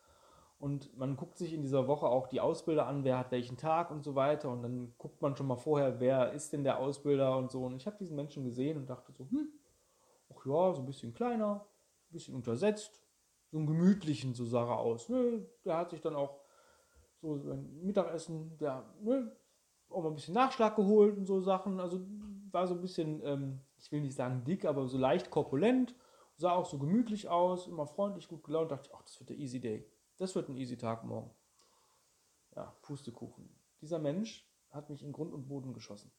Und 0.59 0.97
man 0.97 1.17
guckt 1.17 1.37
sich 1.37 1.53
in 1.53 1.61
dieser 1.61 1.87
Woche 1.89 2.05
auch 2.05 2.27
die 2.27 2.39
Ausbilder 2.39 2.87
an, 2.87 3.03
wer 3.03 3.17
hat 3.17 3.31
welchen 3.31 3.57
Tag 3.57 3.91
und 3.91 4.01
so 4.01 4.15
weiter. 4.15 4.49
Und 4.49 4.63
dann 4.63 4.93
guckt 4.97 5.21
man 5.21 5.35
schon 5.35 5.47
mal 5.47 5.57
vorher, 5.57 5.99
wer 5.99 6.31
ist 6.31 6.53
denn 6.53 6.63
der 6.63 6.79
Ausbilder 6.79 7.37
und 7.37 7.51
so. 7.51 7.65
Und 7.65 7.75
ich 7.75 7.85
habe 7.85 7.97
diesen 7.97 8.15
Menschen 8.15 8.45
gesehen 8.45 8.77
und 8.77 8.89
dachte 8.89 9.11
so, 9.11 9.27
hm, 9.29 9.49
ja, 10.45 10.73
so 10.73 10.81
ein 10.81 10.85
bisschen 10.85 11.13
kleiner, 11.13 11.65
ein 12.09 12.13
bisschen 12.13 12.35
untersetzt, 12.35 13.01
so 13.51 13.57
einen 13.57 13.67
gemütlichen, 13.67 14.33
so 14.33 14.45
sah 14.45 14.65
er 14.67 14.79
aus. 14.79 15.09
Ne? 15.09 15.45
Der 15.65 15.77
hat 15.77 15.91
sich 15.91 16.01
dann 16.01 16.15
auch 16.15 16.39
so 17.21 17.37
sein 17.37 17.83
Mittagessen, 17.83 18.57
der 18.57 18.85
ne, 19.01 19.35
auch 19.89 20.03
mal 20.03 20.09
ein 20.09 20.15
bisschen 20.15 20.33
Nachschlag 20.33 20.75
geholt 20.75 21.17
und 21.17 21.25
so 21.25 21.39
Sachen. 21.39 21.79
Also 21.79 22.01
war 22.51 22.67
so 22.67 22.75
ein 22.75 22.81
bisschen, 22.81 23.21
ähm, 23.23 23.61
ich 23.77 23.91
will 23.91 24.01
nicht 24.01 24.15
sagen 24.15 24.43
dick, 24.43 24.65
aber 24.65 24.87
so 24.87 24.97
leicht 24.97 25.29
korpulent, 25.29 25.95
sah 26.35 26.51
auch 26.51 26.65
so 26.65 26.77
gemütlich 26.77 27.29
aus, 27.29 27.67
immer 27.67 27.85
freundlich, 27.85 28.27
gut 28.27 28.43
gelaunt. 28.43 28.71
Dachte 28.71 28.89
ich, 28.89 28.95
ach, 28.95 29.03
das 29.03 29.19
wird 29.19 29.29
der 29.29 29.37
Easy 29.37 29.59
Day. 29.59 29.87
Das 30.17 30.35
wird 30.35 30.49
ein 30.49 30.55
Easy 30.55 30.77
Tag 30.77 31.03
morgen. 31.03 31.31
Ja, 32.55 32.75
Pustekuchen. 32.81 33.49
Dieser 33.81 33.99
Mensch 33.99 34.47
hat 34.69 34.89
mich 34.89 35.03
in 35.03 35.11
Grund 35.11 35.33
und 35.33 35.47
Boden 35.47 35.73
geschossen. 35.73 36.11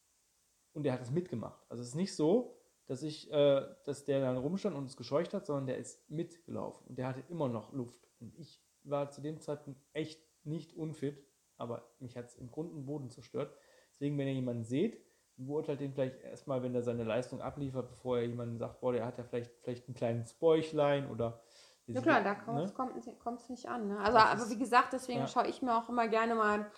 Und 0.72 0.86
er 0.86 0.92
hat 0.92 1.02
es 1.02 1.10
mitgemacht. 1.10 1.64
Also 1.68 1.82
es 1.82 1.90
ist 1.90 1.94
nicht 1.94 2.14
so, 2.14 2.56
dass 2.86 3.02
ich, 3.02 3.30
äh, 3.32 3.66
dass 3.84 4.04
der 4.04 4.20
dann 4.20 4.36
rumstand 4.36 4.76
und 4.76 4.84
es 4.84 4.96
gescheucht 4.96 5.34
hat, 5.34 5.46
sondern 5.46 5.66
der 5.66 5.78
ist 5.78 6.08
mitgelaufen 6.10 6.86
und 6.88 6.98
der 6.98 7.08
hatte 7.08 7.24
immer 7.28 7.48
noch 7.48 7.72
Luft. 7.72 8.08
Und 8.20 8.36
ich 8.38 8.62
war 8.82 9.10
zu 9.10 9.20
dem 9.20 9.40
Zeitpunkt 9.40 9.80
echt 9.92 10.20
nicht 10.44 10.74
unfit, 10.74 11.24
aber 11.56 11.88
mich 12.00 12.16
hat 12.16 12.26
es 12.26 12.36
im 12.36 12.50
Grund 12.50 12.72
und 12.72 12.86
Boden 12.86 13.10
zerstört. 13.10 13.56
Deswegen, 13.94 14.18
wenn 14.18 14.28
ihr 14.28 14.34
jemanden 14.34 14.64
seht, 14.64 15.02
beurteilt 15.36 15.80
den 15.80 15.92
vielleicht 15.92 16.20
erstmal, 16.22 16.62
wenn 16.62 16.74
er 16.74 16.82
seine 16.82 17.04
Leistung 17.04 17.40
abliefert, 17.40 17.88
bevor 17.88 18.18
er 18.18 18.26
jemanden 18.26 18.58
sagt, 18.58 18.80
boah, 18.80 18.92
der 18.92 19.06
hat 19.06 19.18
ja 19.18 19.24
vielleicht, 19.24 19.50
vielleicht 19.62 19.88
ein 19.88 19.94
kleines 19.94 20.34
Bäuchlein 20.34 21.10
oder. 21.10 21.42
Ja 21.86 22.00
klar, 22.00 22.22
da 22.22 22.34
ne? 22.52 22.72
kommt 22.74 23.40
es 23.40 23.48
nicht 23.50 23.68
an. 23.68 23.88
Ne? 23.88 23.98
Also, 23.98 24.16
aber 24.16 24.50
wie 24.50 24.58
gesagt, 24.58 24.94
deswegen 24.94 25.20
ja. 25.20 25.26
schaue 25.26 25.48
ich 25.48 25.60
mir 25.60 25.76
auch 25.76 25.88
immer 25.88 26.08
gerne 26.08 26.34
mal 26.34 26.70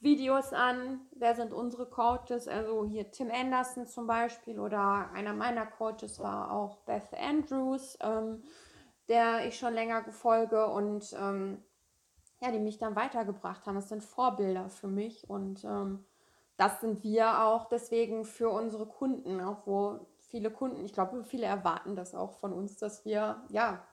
Videos 0.00 0.52
an, 0.52 1.00
wer 1.16 1.34
sind 1.34 1.52
unsere 1.52 1.86
Coaches, 1.86 2.46
also 2.46 2.84
hier 2.84 3.10
Tim 3.10 3.30
Anderson 3.32 3.86
zum 3.86 4.06
Beispiel 4.06 4.60
oder 4.60 5.10
einer 5.12 5.32
meiner 5.32 5.66
Coaches 5.66 6.20
war 6.20 6.52
auch 6.52 6.78
Beth 6.84 7.12
Andrews, 7.12 7.98
ähm, 8.00 8.44
der 9.08 9.46
ich 9.46 9.58
schon 9.58 9.74
länger 9.74 10.02
gefolge 10.02 10.68
und 10.68 11.12
ähm, 11.18 11.64
ja, 12.40 12.52
die 12.52 12.60
mich 12.60 12.78
dann 12.78 12.94
weitergebracht 12.94 13.66
haben. 13.66 13.74
Das 13.74 13.88
sind 13.88 14.04
Vorbilder 14.04 14.68
für 14.68 14.86
mich 14.86 15.28
und 15.28 15.64
ähm, 15.64 16.04
das 16.56 16.80
sind 16.80 17.02
wir 17.02 17.44
auch 17.44 17.66
deswegen 17.68 18.24
für 18.24 18.50
unsere 18.50 18.86
Kunden, 18.86 19.40
auch 19.40 19.66
wo 19.66 20.06
viele 20.18 20.50
Kunden, 20.50 20.84
ich 20.84 20.92
glaube, 20.92 21.24
viele 21.24 21.46
erwarten 21.46 21.96
das 21.96 22.14
auch 22.14 22.32
von 22.32 22.52
uns, 22.52 22.76
dass 22.76 23.04
wir 23.04 23.42
ja 23.48 23.84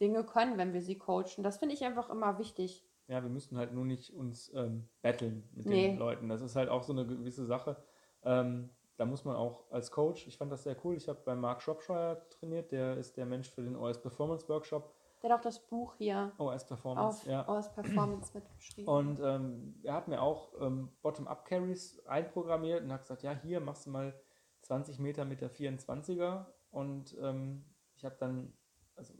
Dinge 0.00 0.24
können, 0.24 0.58
wenn 0.58 0.72
wir 0.72 0.82
sie 0.82 0.98
coachen. 0.98 1.42
Das 1.42 1.58
finde 1.58 1.74
ich 1.74 1.84
einfach 1.84 2.10
immer 2.10 2.38
wichtig. 2.38 2.84
Ja, 3.06 3.22
wir 3.22 3.30
müssen 3.30 3.58
halt 3.58 3.72
nur 3.72 3.84
nicht 3.84 4.14
uns 4.14 4.52
ähm, 4.54 4.88
battlen 5.02 5.48
mit 5.52 5.66
nee. 5.66 5.88
den 5.88 5.98
Leuten. 5.98 6.28
Das 6.28 6.40
ist 6.40 6.56
halt 6.56 6.68
auch 6.68 6.82
so 6.82 6.92
eine 6.92 7.06
gewisse 7.06 7.44
Sache. 7.44 7.76
Ähm, 8.22 8.70
da 8.96 9.04
muss 9.04 9.24
man 9.24 9.36
auch 9.36 9.70
als 9.70 9.90
Coach, 9.90 10.26
ich 10.26 10.38
fand 10.38 10.52
das 10.52 10.62
sehr 10.62 10.76
cool, 10.84 10.96
ich 10.96 11.08
habe 11.08 11.20
bei 11.24 11.34
Mark 11.34 11.62
Shropshire 11.62 12.26
trainiert, 12.30 12.70
der 12.70 12.96
ist 12.96 13.16
der 13.16 13.26
Mensch 13.26 13.50
für 13.50 13.62
den 13.62 13.76
OS 13.76 14.00
Performance 14.00 14.48
Workshop. 14.48 14.94
Der 15.20 15.30
hat 15.30 15.38
auch 15.40 15.42
das 15.42 15.66
Buch 15.66 15.96
hier 15.96 16.32
OS 16.38 16.66
Performance, 16.66 17.22
auf 17.22 17.26
ja. 17.26 17.48
OS 17.48 17.72
Performance 17.72 18.32
mitgeschrieben. 18.34 18.92
Und 18.92 19.20
ähm, 19.20 19.80
er 19.82 19.94
hat 19.94 20.06
mir 20.06 20.22
auch 20.22 20.52
ähm, 20.60 20.90
Bottom-Up-Carries 21.02 22.06
einprogrammiert 22.06 22.82
und 22.82 22.92
hat 22.92 23.02
gesagt, 23.02 23.22
ja, 23.22 23.32
hier 23.32 23.60
machst 23.60 23.86
du 23.86 23.90
mal 23.90 24.14
20 24.62 24.98
Meter 24.98 25.24
mit 25.24 25.40
der 25.40 25.50
24er 25.50 26.46
und 26.70 27.16
ähm, 27.20 27.64
ich 27.96 28.04
habe 28.04 28.16
dann, 28.18 28.52
also 28.96 29.14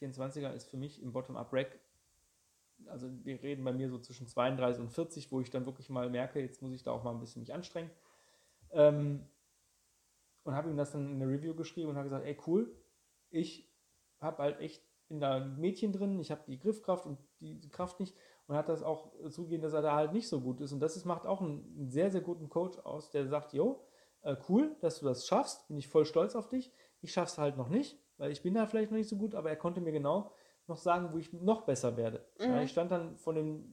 24er 0.00 0.52
ist 0.52 0.68
für 0.68 0.76
mich 0.76 1.02
im 1.02 1.12
Bottom-Up-Rack 1.12 1.80
also 2.90 3.08
wir 3.24 3.42
reden 3.42 3.64
bei 3.64 3.72
mir 3.72 3.88
so 3.88 3.98
zwischen 3.98 4.26
32 4.26 4.82
und 4.82 4.90
40, 4.90 5.32
wo 5.32 5.40
ich 5.40 5.50
dann 5.50 5.66
wirklich 5.66 5.88
mal 5.90 6.08
merke, 6.10 6.40
jetzt 6.40 6.62
muss 6.62 6.72
ich 6.72 6.82
da 6.82 6.92
auch 6.92 7.02
mal 7.04 7.12
ein 7.12 7.20
bisschen 7.20 7.40
mich 7.40 7.52
anstrengen. 7.52 7.90
Ähm, 8.70 9.26
und 10.44 10.54
habe 10.54 10.70
ihm 10.70 10.76
das 10.76 10.92
dann 10.92 11.10
in 11.10 11.18
der 11.18 11.28
Review 11.28 11.54
geschrieben 11.54 11.90
und 11.90 11.96
habe 11.96 12.08
gesagt, 12.08 12.24
ey 12.24 12.36
cool, 12.46 12.74
ich 13.30 13.70
habe 14.20 14.42
halt 14.42 14.60
echt, 14.60 14.82
bin 15.08 15.20
da 15.20 15.36
ein 15.36 15.58
Mädchen 15.58 15.92
drin, 15.92 16.18
ich 16.18 16.30
habe 16.30 16.42
die 16.46 16.58
Griffkraft 16.58 17.06
und 17.06 17.18
die, 17.40 17.68
Kraft 17.68 18.00
nicht 18.00 18.16
und 18.46 18.56
hat 18.56 18.68
das 18.68 18.82
auch 18.82 19.12
zugegeben, 19.30 19.62
dass 19.62 19.74
er 19.74 19.82
da 19.82 19.94
halt 19.94 20.12
nicht 20.12 20.28
so 20.28 20.40
gut 20.40 20.60
ist. 20.60 20.72
Und 20.72 20.80
das 20.80 20.96
ist, 20.96 21.04
macht 21.04 21.26
auch 21.26 21.40
einen, 21.40 21.76
einen 21.76 21.90
sehr, 21.90 22.10
sehr 22.10 22.20
guten 22.20 22.48
Coach 22.48 22.78
aus, 22.78 23.10
der 23.10 23.26
sagt, 23.26 23.52
jo, 23.52 23.84
äh, 24.22 24.36
cool, 24.48 24.76
dass 24.80 24.98
du 24.98 25.06
das 25.06 25.26
schaffst, 25.26 25.68
bin 25.68 25.76
ich 25.76 25.88
voll 25.88 26.04
stolz 26.04 26.34
auf 26.34 26.48
dich. 26.48 26.72
Ich 27.00 27.12
schaff's 27.12 27.38
halt 27.38 27.56
noch 27.56 27.68
nicht, 27.68 27.98
weil 28.16 28.32
ich 28.32 28.42
bin 28.42 28.54
da 28.54 28.66
vielleicht 28.66 28.90
noch 28.90 28.98
nicht 28.98 29.08
so 29.08 29.16
gut, 29.16 29.34
aber 29.34 29.50
er 29.50 29.56
konnte 29.56 29.80
mir 29.80 29.92
genau 29.92 30.32
noch 30.68 30.76
sagen, 30.76 31.08
wo 31.12 31.18
ich 31.18 31.32
noch 31.32 31.62
besser 31.62 31.96
werde. 31.96 32.24
Mhm. 32.38 32.44
Ja, 32.44 32.62
ich 32.62 32.70
stand 32.70 32.90
dann 32.90 33.16
von 33.16 33.34
dem, 33.34 33.64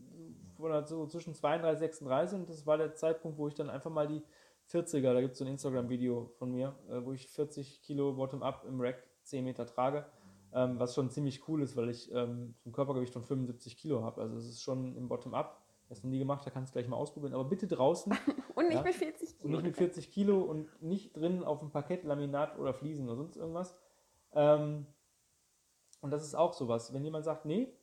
von 0.57 0.85
so 0.85 1.05
zwischen 1.07 1.33
32 1.33 2.01
und 2.01 2.07
36 2.07 2.39
und 2.39 2.49
das 2.49 2.65
war 2.65 2.77
der 2.77 2.95
Zeitpunkt, 2.95 3.37
wo 3.37 3.47
ich 3.47 3.53
dann 3.53 3.69
einfach 3.69 3.91
mal 3.91 4.07
die 4.07 4.23
40er, 4.71 5.13
da 5.13 5.21
gibt 5.21 5.33
es 5.33 5.39
so 5.39 5.45
ein 5.45 5.51
Instagram-Video 5.51 6.31
von 6.37 6.51
mir, 6.51 6.75
äh, 6.89 7.03
wo 7.03 7.13
ich 7.13 7.27
40 7.27 7.81
Kilo 7.81 8.13
Bottom-up 8.13 8.65
im 8.67 8.81
Rack 8.81 9.03
10 9.23 9.43
Meter 9.43 9.65
trage. 9.65 10.05
ähm, 10.53 10.79
was 10.79 10.95
schon 10.95 11.09
ziemlich 11.09 11.47
cool 11.47 11.61
ist, 11.61 11.75
weil 11.75 11.89
ich 11.89 12.11
ähm, 12.13 12.55
ein 12.65 12.71
Körpergewicht 12.71 13.11
von 13.11 13.23
75 13.23 13.77
Kilo 13.77 14.03
habe. 14.03 14.21
Also 14.21 14.37
es 14.37 14.45
ist 14.45 14.61
schon 14.61 14.95
im 14.95 15.09
Bottom-up. 15.09 15.61
Wer 15.87 15.97
es 15.97 16.03
noch 16.03 16.09
nie 16.09 16.17
gemacht 16.17 16.45
hat, 16.45 16.53
kann 16.53 16.63
es 16.63 16.71
gleich 16.71 16.87
mal 16.87 16.95
ausprobieren. 16.95 17.33
Aber 17.33 17.43
bitte 17.43 17.67
draußen. 17.67 18.11
und 18.55 18.67
nicht 18.67 18.75
ja? 18.75 18.81
mit 18.81 18.95
40 18.95 19.37
Kilo. 19.37 19.43
Und 19.43 19.51
nicht 19.51 19.63
mit 19.63 19.75
40 19.75 20.11
Kilo 20.11 20.41
und 20.41 20.81
nicht 20.81 21.15
drin 21.15 21.43
auf 21.43 21.59
dem 21.59 21.71
Parkett, 21.71 22.05
Laminat 22.05 22.57
oder 22.57 22.73
Fliesen 22.73 23.05
oder 23.07 23.17
sonst 23.17 23.35
irgendwas. 23.35 23.77
Ähm, 24.33 24.87
und 26.05 26.11
das 26.11 26.23
ist 26.23 26.35
auch 26.35 26.53
sowas. 26.53 26.93
Wenn 26.93 27.03
jemand 27.03 27.25
sagt, 27.25 27.45
nee, 27.45 27.73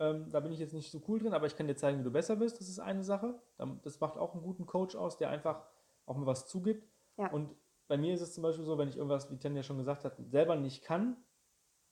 ähm, 0.00 0.30
da 0.32 0.40
bin 0.40 0.52
ich 0.52 0.58
jetzt 0.58 0.74
nicht 0.74 0.90
so 0.90 1.00
cool 1.06 1.20
drin, 1.20 1.32
aber 1.32 1.46
ich 1.46 1.54
kann 1.54 1.68
dir 1.68 1.76
zeigen, 1.76 2.00
wie 2.00 2.02
du 2.02 2.10
besser 2.10 2.34
bist, 2.34 2.58
das 2.60 2.68
ist 2.68 2.80
eine 2.80 3.04
Sache. 3.04 3.40
Das 3.84 4.00
macht 4.00 4.18
auch 4.18 4.34
einen 4.34 4.42
guten 4.42 4.66
Coach 4.66 4.96
aus, 4.96 5.16
der 5.16 5.30
einfach 5.30 5.64
auch 6.06 6.16
mal 6.16 6.26
was 6.26 6.48
zugibt. 6.48 6.88
Ja. 7.16 7.30
Und 7.30 7.54
bei 7.86 7.96
mir 7.96 8.12
ist 8.14 8.20
es 8.20 8.34
zum 8.34 8.42
Beispiel 8.42 8.64
so, 8.64 8.76
wenn 8.78 8.88
ich 8.88 8.96
irgendwas, 8.96 9.30
wie 9.30 9.38
Tanja 9.38 9.62
schon 9.62 9.78
gesagt 9.78 10.04
hat, 10.04 10.16
selber 10.26 10.56
nicht 10.56 10.82
kann 10.82 11.16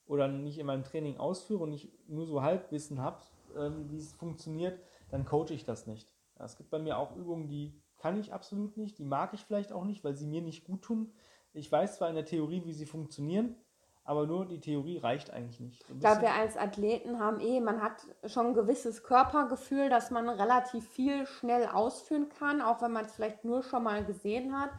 oder 0.07 0.27
nicht 0.27 0.59
in 0.59 0.67
meinem 0.67 0.83
Training 0.83 1.19
ausführe 1.19 1.63
und 1.63 1.71
nicht 1.71 1.93
nur 2.09 2.27
so 2.27 2.43
Halbwissen 2.43 3.01
habe, 3.01 3.23
ähm, 3.57 3.89
wie 3.89 3.99
es 3.99 4.13
funktioniert, 4.13 4.81
dann 5.11 5.25
coache 5.25 5.55
ich 5.55 5.65
das 5.65 5.87
nicht. 5.87 6.11
Ja, 6.37 6.47
es 6.47 6.57
gibt 6.57 6.71
bei 6.71 6.81
mir 6.81 6.99
auch 6.99 7.15
Übungen, 7.15 7.47
die 7.47 7.81
kann 7.97 8.19
ich 8.19 8.33
absolut 8.33 8.77
nicht, 8.77 8.99
die 8.99 9.05
mag 9.05 9.35
ich 9.35 9.45
vielleicht 9.45 9.73
auch 9.73 9.85
nicht, 9.85 10.03
weil 10.03 10.17
sie 10.17 10.27
mir 10.27 10.43
nicht 10.43 10.65
gut 10.65 10.83
tun. 10.83 11.13
Ich 11.53 11.71
weiß 11.71 11.99
zwar 11.99 12.09
in 12.09 12.17
der 12.17 12.25
Theorie, 12.25 12.65
wie 12.65 12.75
sie 12.75 12.87
funktionieren, 12.87 13.55
aber 14.07 14.27
nur 14.27 14.47
die 14.47 14.61
Theorie 14.61 14.99
reicht 14.99 15.33
eigentlich 15.33 15.59
nicht. 15.59 15.85
ich 15.91 15.99
glaube, 15.99 16.23
wir 16.23 16.33
als 16.33 16.57
Athleten 16.57 17.19
haben 17.19 17.41
eh, 17.41 17.61
man 17.61 17.83
hat 17.83 18.07
schon 18.25 18.47
ein 18.47 18.55
gewisses 18.55 19.03
Körpergefühl, 19.03 19.91
dass 19.91 20.13
man 20.13 20.29
relativ 20.29 20.89
viel 20.89 21.27
schnell 21.27 21.67
ausführen 21.67 22.29
kann, 22.29 22.63
auch 22.63 22.81
wenn 22.83 22.93
man 22.93 23.05
es 23.05 23.13
vielleicht 23.13 23.45
nur 23.45 23.65
schon 23.65 23.83
mal 23.83 24.05
gesehen 24.05 24.59
hat. 24.59 24.71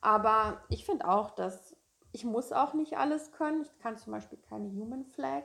Aber 0.00 0.62
ich 0.70 0.86
finde 0.86 1.06
auch, 1.06 1.30
dass 1.30 1.76
ich 2.12 2.24
muss 2.24 2.52
auch 2.52 2.72
nicht 2.72 2.96
alles 2.96 3.32
können. 3.32 3.62
Ich 3.62 3.78
kann 3.78 3.98
zum 3.98 4.12
Beispiel 4.12 4.38
keine 4.48 4.68
Human 4.70 5.04
Flag. 5.04 5.44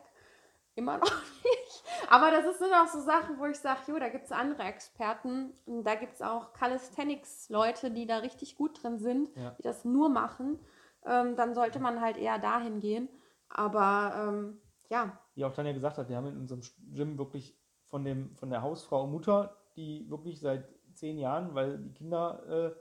Immer 0.75 0.97
noch 0.97 1.11
nicht. 1.43 1.83
Aber 2.09 2.31
das 2.31 2.57
sind 2.57 2.73
auch 2.73 2.87
so 2.87 3.01
Sachen, 3.01 3.37
wo 3.37 3.45
ich 3.45 3.57
sage, 3.57 3.81
jo, 3.87 3.99
da 3.99 4.09
gibt 4.09 4.25
es 4.25 4.31
andere 4.31 4.63
Experten. 4.63 5.53
Und 5.65 5.83
da 5.83 5.95
gibt 5.95 6.13
es 6.13 6.21
auch 6.21 6.53
Calisthenics-Leute, 6.53 7.91
die 7.91 8.07
da 8.07 8.19
richtig 8.19 8.55
gut 8.55 8.81
drin 8.81 8.97
sind, 8.97 9.29
ja. 9.35 9.51
die 9.51 9.61
das 9.61 9.83
nur 9.85 10.09
machen. 10.09 10.59
Ähm, 11.05 11.35
dann 11.35 11.53
sollte 11.53 11.79
man 11.79 12.01
halt 12.01 12.17
eher 12.17 12.39
dahin 12.39 12.79
gehen. 12.79 13.09
Aber 13.49 14.13
ähm, 14.27 14.57
ja. 14.89 15.19
Wie 15.35 15.45
auch 15.45 15.53
Tanja 15.53 15.73
gesagt 15.73 15.97
hat, 15.97 16.09
wir 16.09 16.17
haben 16.17 16.27
in 16.27 16.37
unserem 16.37 16.61
Gym 16.93 17.17
wirklich 17.17 17.57
von, 17.85 18.03
dem, 18.03 18.35
von 18.35 18.49
der 18.49 18.61
Hausfrau 18.61 19.07
Mutter, 19.07 19.55
die 19.75 20.09
wirklich 20.09 20.39
seit 20.39 20.67
zehn 20.93 21.17
Jahren, 21.17 21.55
weil 21.55 21.77
die 21.77 21.93
Kinder 21.93 22.43
äh, 22.47 22.75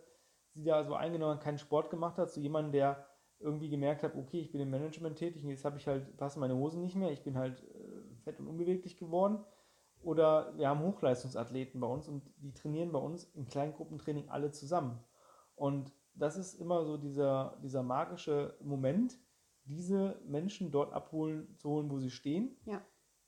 sie 0.54 0.64
da 0.64 0.85
so 0.85 0.94
eingenommen 0.94 1.40
keinen 1.40 1.59
Sport 1.59 1.90
gemacht 1.90 2.18
hat, 2.18 2.30
zu 2.30 2.40
jemandem, 2.40 2.73
der 2.73 3.06
irgendwie 3.40 3.68
gemerkt 3.68 4.02
hat, 4.02 4.14
okay, 4.14 4.40
ich 4.40 4.52
bin 4.52 4.61
im 4.61 4.71
Management 4.71 5.18
tätig 5.18 5.44
und 5.44 5.50
jetzt 5.50 5.64
habe 5.64 5.76
ich 5.76 5.87
halt, 5.87 6.16
passen 6.16 6.40
meine 6.40 6.56
Hosen 6.56 6.80
nicht 6.80 6.97
mehr, 6.97 7.11
ich 7.11 7.23
bin 7.23 7.37
halt 7.37 7.62
äh, 7.62 8.16
fett 8.23 8.40
und 8.40 8.47
unbeweglich 8.47 8.97
geworden. 8.97 9.44
Oder 10.02 10.56
wir 10.59 10.68
haben 10.68 10.80
Hochleistungsathleten 10.80 11.80
bei 11.80 11.87
uns 11.87 12.09
und 12.09 12.23
die 12.37 12.52
trainieren 12.52 12.92
bei 12.92 12.99
uns 12.99 13.25
im 13.35 13.47
Kleingruppentraining 13.47 14.28
alle 14.28 14.50
zusammen. 14.50 15.02
Und 15.56 15.92
das 16.14 16.37
ist 16.37 16.54
immer 16.54 16.85
so 16.85 16.97
dieser, 16.99 17.59
dieser 17.62 17.83
magische 17.83 18.56
Moment, 18.61 19.18
diese 19.64 20.21
Menschen 20.26 20.71
dort 20.71 20.92
abholen, 20.92 21.56
zu 21.56 21.71
holen, 21.71 21.90
wo 21.90 21.99
sie 21.99 22.11
stehen 22.11 22.56
ja. 22.66 22.83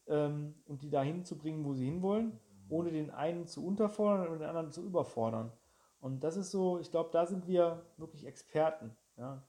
ähm, 0.07 0.55
und 0.66 0.83
die 0.83 0.90
dahin 0.90 1.25
zu 1.25 1.38
bringen, 1.38 1.64
wo 1.64 1.75
sie 1.75 1.87
hinwollen, 1.87 2.38
ohne 2.69 2.90
den 2.90 3.11
einen 3.11 3.47
zu 3.47 3.64
unterfordern 3.64 4.28
und 4.28 4.40
den 4.40 4.49
anderen 4.49 4.73
zu 4.73 4.83
überfordern. 4.83 5.52
Und 6.00 6.23
das 6.25 6.37
ist 6.37 6.50
so, 6.50 6.78
ich 6.78 6.90
glaube, 6.90 7.11
da 7.12 7.26
sind 7.26 7.47
wir 7.47 7.87
wirklich 7.97 8.26
Experten. 8.26 8.97
Ja, 9.16 9.43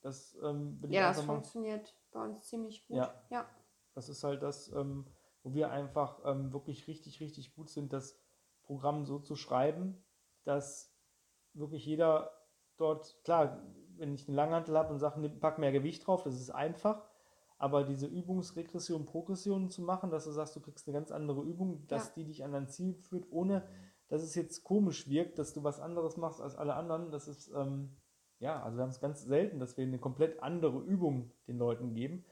das, 0.00 0.36
ähm, 0.42 0.80
ja, 0.88 1.08
das 1.08 1.22
funktioniert 1.22 1.94
bei 2.10 2.24
uns 2.24 2.48
ziemlich 2.48 2.86
gut. 2.86 2.96
Ja, 2.96 3.14
ja. 3.30 3.46
das 3.94 4.08
ist 4.08 4.24
halt 4.24 4.42
das, 4.42 4.72
ähm, 4.72 5.06
wo 5.42 5.54
wir 5.54 5.70
einfach 5.70 6.20
ähm, 6.24 6.52
wirklich 6.52 6.86
richtig, 6.88 7.20
richtig 7.20 7.54
gut 7.54 7.68
sind, 7.68 7.92
das 7.92 8.18
Programm 8.62 9.04
so 9.04 9.18
zu 9.18 9.36
schreiben, 9.36 10.02
dass 10.44 10.94
wirklich 11.52 11.84
jeder 11.84 12.32
dort, 12.76 13.22
klar, 13.24 13.62
wenn 14.00 14.14
ich 14.14 14.26
einen 14.26 14.36
Langhantel 14.36 14.76
habe 14.76 14.92
und 14.92 14.98
sage, 14.98 15.28
pack 15.28 15.58
mehr 15.58 15.72
Gewicht 15.72 16.06
drauf, 16.06 16.24
das 16.24 16.34
ist 16.34 16.50
einfach. 16.50 17.04
Aber 17.58 17.84
diese 17.84 18.06
Übungsregression, 18.06 19.04
Progression 19.04 19.70
zu 19.70 19.82
machen, 19.82 20.10
dass 20.10 20.24
du 20.24 20.30
sagst, 20.30 20.56
du 20.56 20.60
kriegst 20.60 20.88
eine 20.88 20.96
ganz 20.96 21.12
andere 21.12 21.42
Übung, 21.42 21.86
dass 21.88 22.06
ja. 22.08 22.12
die 22.16 22.24
dich 22.24 22.42
an 22.42 22.52
dein 22.52 22.68
Ziel 22.68 22.94
führt, 22.94 23.26
ohne 23.30 23.68
dass 24.08 24.22
es 24.22 24.34
jetzt 24.34 24.64
komisch 24.64 25.08
wirkt, 25.08 25.38
dass 25.38 25.52
du 25.52 25.62
was 25.62 25.78
anderes 25.78 26.16
machst 26.16 26.40
als 26.40 26.56
alle 26.56 26.74
anderen, 26.74 27.10
das 27.10 27.28
ist, 27.28 27.52
ähm, 27.54 27.96
ja, 28.38 28.62
also 28.62 28.78
wir 28.78 28.82
haben 28.82 28.90
es 28.90 29.00
ganz 29.00 29.22
selten, 29.22 29.60
dass 29.60 29.76
wir 29.76 29.84
eine 29.84 29.98
komplett 29.98 30.42
andere 30.42 30.78
Übung 30.80 31.32
den 31.46 31.58
Leuten 31.58 31.92
geben. 31.92 32.24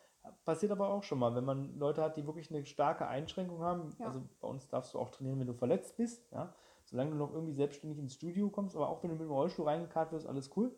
Passiert 0.44 0.72
aber 0.72 0.88
auch 0.88 1.04
schon 1.04 1.18
mal, 1.18 1.34
wenn 1.34 1.44
man 1.44 1.78
Leute 1.78 2.02
hat, 2.02 2.16
die 2.16 2.26
wirklich 2.26 2.50
eine 2.50 2.64
starke 2.66 3.06
Einschränkung 3.06 3.62
haben. 3.62 3.94
Ja. 3.98 4.06
Also 4.06 4.22
bei 4.40 4.48
uns 4.48 4.68
darfst 4.68 4.94
du 4.94 4.98
auch 4.98 5.10
trainieren, 5.10 5.38
wenn 5.38 5.46
du 5.46 5.54
verletzt 5.54 5.96
bist, 5.96 6.30
ja. 6.32 6.54
Solange 6.84 7.10
du 7.10 7.16
noch 7.18 7.34
irgendwie 7.34 7.52
selbstständig 7.52 7.98
ins 7.98 8.14
Studio 8.14 8.48
kommst, 8.48 8.74
aber 8.74 8.88
auch 8.88 9.02
wenn 9.02 9.10
du 9.10 9.16
mit 9.16 9.26
dem 9.26 9.30
Rollstuhl 9.30 9.66
reingekarrt 9.66 10.10
wirst, 10.10 10.26
alles 10.26 10.50
cool. 10.56 10.74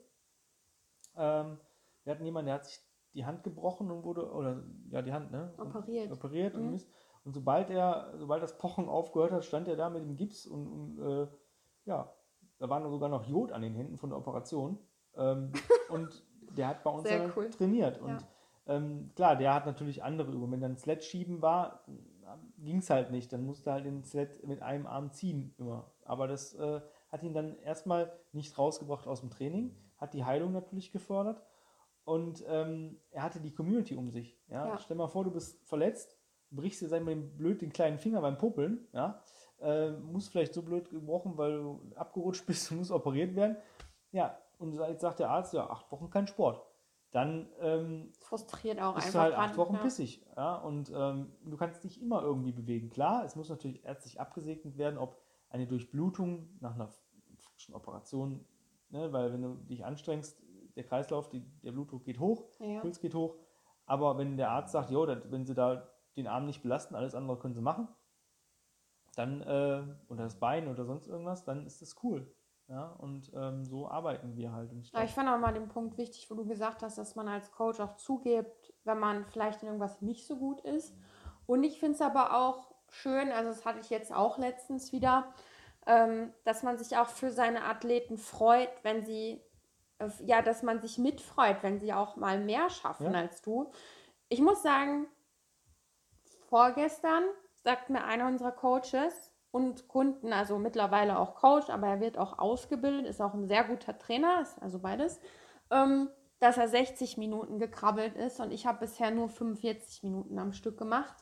Ähm, 1.20 1.58
wir 2.04 2.14
hatten 2.14 2.24
jemanden, 2.24 2.46
der 2.46 2.54
hat 2.56 2.64
sich 2.64 2.80
die 3.12 3.26
Hand 3.26 3.42
gebrochen 3.42 3.90
und 3.90 4.04
wurde, 4.04 4.32
oder 4.32 4.62
ja, 4.90 5.02
die 5.02 5.12
Hand, 5.12 5.30
ne? 5.30 5.52
Operiert. 5.58 6.10
Operiert 6.10 6.56
mhm. 6.56 6.68
und, 6.68 6.86
und 7.24 7.34
sobald 7.34 7.70
er, 7.70 8.14
sobald 8.16 8.42
das 8.42 8.56
Pochen 8.56 8.88
aufgehört 8.88 9.32
hat, 9.32 9.44
stand 9.44 9.68
er 9.68 9.76
da 9.76 9.90
mit 9.90 10.02
dem 10.02 10.16
Gips 10.16 10.46
und, 10.46 10.66
und 10.66 10.98
äh, 10.98 11.28
ja, 11.84 12.12
da 12.58 12.68
war 12.68 12.88
sogar 12.88 13.08
noch 13.08 13.26
Jod 13.26 13.52
an 13.52 13.62
den 13.62 13.74
Händen 13.74 13.98
von 13.98 14.10
der 14.10 14.18
Operation. 14.18 14.78
Ähm, 15.16 15.52
und 15.90 16.24
der 16.56 16.68
hat 16.68 16.82
bei 16.82 16.90
uns 16.90 17.08
dann 17.08 17.32
cool. 17.36 17.50
trainiert. 17.50 18.00
Und 18.00 18.10
ja. 18.10 18.28
ähm, 18.66 19.10
klar, 19.14 19.36
der 19.36 19.54
hat 19.54 19.66
natürlich 19.66 20.02
andere 20.02 20.30
Übungen. 20.30 20.52
Wenn 20.52 20.60
dann 20.60 20.76
Sled 20.76 21.04
schieben 21.04 21.42
war, 21.42 21.84
ging 22.58 22.78
es 22.78 22.90
halt 22.90 23.10
nicht. 23.10 23.32
Dann 23.32 23.44
musste 23.44 23.72
halt 23.72 23.84
den 23.84 24.04
Sled 24.04 24.46
mit 24.46 24.62
einem 24.62 24.86
Arm 24.86 25.10
ziehen 25.12 25.54
immer. 25.58 25.90
Aber 26.04 26.28
das 26.28 26.54
äh, 26.54 26.80
hat 27.10 27.22
ihn 27.22 27.34
dann 27.34 27.58
erstmal 27.58 28.12
nicht 28.32 28.56
rausgebracht 28.56 29.06
aus 29.06 29.20
dem 29.20 29.30
Training 29.30 29.74
hat 30.00 30.14
die 30.14 30.24
Heilung 30.24 30.52
natürlich 30.52 30.92
gefördert 30.92 31.42
und 32.04 32.44
ähm, 32.48 32.98
er 33.10 33.22
hatte 33.22 33.40
die 33.40 33.52
Community 33.52 33.94
um 33.94 34.10
sich. 34.10 34.38
Ja? 34.48 34.66
ja? 34.66 34.78
Stell 34.78 34.96
mal 34.96 35.08
vor, 35.08 35.24
du 35.24 35.30
bist 35.30 35.62
verletzt, 35.68 36.18
brichst 36.50 36.82
dir 36.82 37.00
mal, 37.00 37.14
blöd 37.16 37.62
den 37.62 37.72
kleinen 37.72 37.98
Finger 37.98 38.20
beim 38.20 38.38
Puppeln, 38.38 38.88
ja? 38.92 39.22
Äh, 39.60 39.90
muss 39.90 40.28
vielleicht 40.28 40.54
so 40.54 40.62
blöd 40.62 40.88
gebrochen, 40.88 41.36
weil 41.36 41.58
du 41.58 41.92
abgerutscht 41.94 42.46
bist 42.46 42.70
und 42.70 42.78
muss 42.78 42.90
operiert 42.90 43.36
werden. 43.36 43.56
Ja, 44.10 44.38
und 44.58 44.72
jetzt 44.72 45.02
sagt 45.02 45.20
der 45.20 45.30
Arzt, 45.30 45.52
ja, 45.52 45.68
acht 45.68 45.90
Wochen 45.92 46.10
kein 46.10 46.26
Sport. 46.26 46.62
Dann 47.12 47.48
ähm, 47.60 48.12
frustriert 48.20 48.80
auch 48.80 48.94
bist 48.94 49.08
einfach. 49.08 49.26
Du 49.26 49.36
halt 49.36 49.50
acht 49.50 49.56
Wochen 49.56 49.74
ja. 49.74 49.80
pissig. 49.80 50.24
Ja? 50.36 50.56
Und 50.56 50.92
ähm, 50.94 51.32
du 51.44 51.56
kannst 51.56 51.82
dich 51.84 52.00
immer 52.00 52.22
irgendwie 52.22 52.52
bewegen. 52.52 52.88
Klar, 52.88 53.24
es 53.24 53.36
muss 53.36 53.48
natürlich 53.48 53.84
ärztlich 53.84 54.20
abgesegnet 54.20 54.78
werden, 54.78 54.98
ob 54.98 55.20
eine 55.48 55.66
Durchblutung 55.66 56.56
nach 56.60 56.74
einer 56.74 56.88
frischen 57.36 57.74
Operation 57.74 58.44
ne? 58.90 59.12
weil 59.12 59.32
wenn 59.32 59.42
du 59.42 59.54
dich 59.68 59.84
anstrengst, 59.84 60.40
der 60.76 60.84
Kreislauf, 60.84 61.28
die, 61.28 61.40
der 61.62 61.72
Blutdruck 61.72 62.04
geht 62.04 62.20
hoch, 62.20 62.44
ja. 62.60 62.80
Puls 62.80 63.00
geht 63.00 63.14
hoch. 63.14 63.36
Aber 63.86 64.18
wenn 64.18 64.36
der 64.36 64.50
Arzt 64.50 64.72
sagt, 64.72 64.90
jo, 64.90 65.06
wenn 65.06 65.44
sie 65.44 65.54
da 65.54 65.88
den 66.16 66.26
Arm 66.26 66.46
nicht 66.46 66.62
belasten, 66.62 66.94
alles 66.94 67.14
andere 67.14 67.38
können 67.38 67.54
sie 67.54 67.60
machen, 67.60 67.88
dann, 69.16 69.40
äh, 69.40 69.82
oder 70.08 70.24
das 70.24 70.38
Bein 70.38 70.68
oder 70.68 70.84
sonst 70.84 71.08
irgendwas, 71.08 71.44
dann 71.44 71.66
ist 71.66 71.82
das 71.82 71.96
cool. 72.02 72.32
Ja, 72.68 72.86
und 72.98 73.32
ähm, 73.34 73.64
so 73.64 73.88
arbeiten 73.88 74.36
wir 74.36 74.52
halt. 74.52 74.72
ich, 74.72 74.94
ich 74.94 75.10
fand 75.10 75.28
auch 75.28 75.38
mal 75.38 75.52
den 75.52 75.66
Punkt 75.66 75.98
wichtig, 75.98 76.30
wo 76.30 76.36
du 76.36 76.44
gesagt 76.44 76.84
hast, 76.84 76.98
dass 76.98 77.16
man 77.16 77.26
als 77.26 77.50
Coach 77.50 77.80
auch 77.80 77.96
zugibt, 77.96 78.72
wenn 78.84 79.00
man 79.00 79.26
vielleicht 79.26 79.62
in 79.62 79.66
irgendwas 79.66 80.00
nicht 80.02 80.24
so 80.24 80.36
gut 80.36 80.60
ist. 80.60 80.96
Und 81.46 81.64
ich 81.64 81.80
finde 81.80 81.96
es 81.96 82.00
aber 82.00 82.36
auch 82.36 82.72
schön, 82.88 83.32
also 83.32 83.50
das 83.50 83.64
hatte 83.64 83.80
ich 83.80 83.90
jetzt 83.90 84.14
auch 84.14 84.38
letztens 84.38 84.92
wieder, 84.92 85.32
ähm, 85.90 86.32
dass 86.44 86.62
man 86.62 86.78
sich 86.78 86.96
auch 86.96 87.08
für 87.08 87.32
seine 87.32 87.64
Athleten 87.64 88.16
freut, 88.16 88.70
wenn 88.84 89.04
sie, 89.04 89.42
äh, 89.98 90.08
ja, 90.24 90.40
dass 90.40 90.62
man 90.62 90.80
sich 90.80 90.98
mitfreut, 90.98 91.56
wenn 91.62 91.80
sie 91.80 91.92
auch 91.92 92.14
mal 92.14 92.38
mehr 92.38 92.70
schaffen 92.70 93.12
ja. 93.12 93.22
als 93.22 93.42
du. 93.42 93.72
Ich 94.28 94.40
muss 94.40 94.62
sagen, 94.62 95.08
vorgestern 96.48 97.24
sagt 97.64 97.90
mir 97.90 98.04
einer 98.04 98.28
unserer 98.28 98.52
Coaches 98.52 99.34
und 99.50 99.88
Kunden, 99.88 100.32
also 100.32 100.58
mittlerweile 100.58 101.18
auch 101.18 101.34
Coach, 101.34 101.68
aber 101.70 101.88
er 101.88 102.00
wird 102.00 102.18
auch 102.18 102.38
ausgebildet, 102.38 103.06
ist 103.06 103.20
auch 103.20 103.34
ein 103.34 103.48
sehr 103.48 103.64
guter 103.64 103.98
Trainer, 103.98 104.42
ist 104.42 104.62
also 104.62 104.78
beides, 104.78 105.18
ähm, 105.72 106.08
dass 106.38 106.56
er 106.56 106.68
60 106.68 107.16
Minuten 107.16 107.58
gekrabbelt 107.58 108.14
ist 108.14 108.38
und 108.38 108.52
ich 108.52 108.64
habe 108.64 108.78
bisher 108.78 109.10
nur 109.10 109.28
45 109.28 110.04
Minuten 110.04 110.38
am 110.38 110.52
Stück 110.52 110.78
gemacht. 110.78 111.16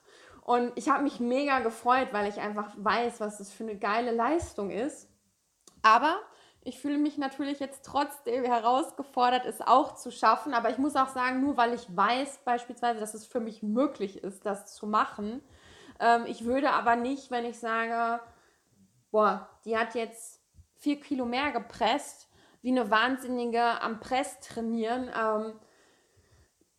Und 0.49 0.73
ich 0.77 0.89
habe 0.89 1.03
mich 1.03 1.21
mega 1.21 1.59
gefreut, 1.59 2.09
weil 2.13 2.27
ich 2.27 2.41
einfach 2.41 2.73
weiß, 2.79 3.21
was 3.21 3.37
das 3.37 3.53
für 3.53 3.65
eine 3.65 3.77
geile 3.77 4.13
Leistung 4.13 4.71
ist. 4.71 5.07
Aber 5.83 6.21
ich 6.63 6.81
fühle 6.81 6.97
mich 6.97 7.19
natürlich 7.19 7.61
jetzt 7.61 7.85
trotzdem 7.85 8.45
herausgefordert, 8.45 9.45
es 9.45 9.61
auch 9.61 9.97
zu 9.97 10.11
schaffen. 10.11 10.55
Aber 10.55 10.71
ich 10.71 10.79
muss 10.79 10.97
auch 10.97 11.09
sagen, 11.09 11.43
nur 11.43 11.59
weil 11.59 11.75
ich 11.75 11.95
weiß 11.95 12.39
beispielsweise, 12.47 12.99
dass 12.99 13.13
es 13.13 13.27
für 13.27 13.41
mich 13.41 13.63
möglich 13.63 14.25
ist, 14.25 14.47
das 14.47 14.75
zu 14.75 14.87
machen. 14.87 15.43
Ähm, 16.01 16.25
ich 16.25 16.47
würde 16.47 16.71
aber 16.71 16.97
nicht, 16.97 17.31
wenn 17.31 17.45
ich 17.45 17.59
sage, 17.59 18.23
boah, 19.11 19.51
die 19.67 19.77
hat 19.77 19.95
jetzt 19.95 20.41
vier 20.77 20.99
Kilo 20.99 21.27
mehr 21.27 21.53
gepresst, 21.53 22.27
wie 22.63 22.71
eine 22.71 22.91
Wahnsinnige 22.91 23.83
am 23.83 24.01
Press 24.01 24.41
trainieren. 24.41 25.11
Ähm, 25.15 25.61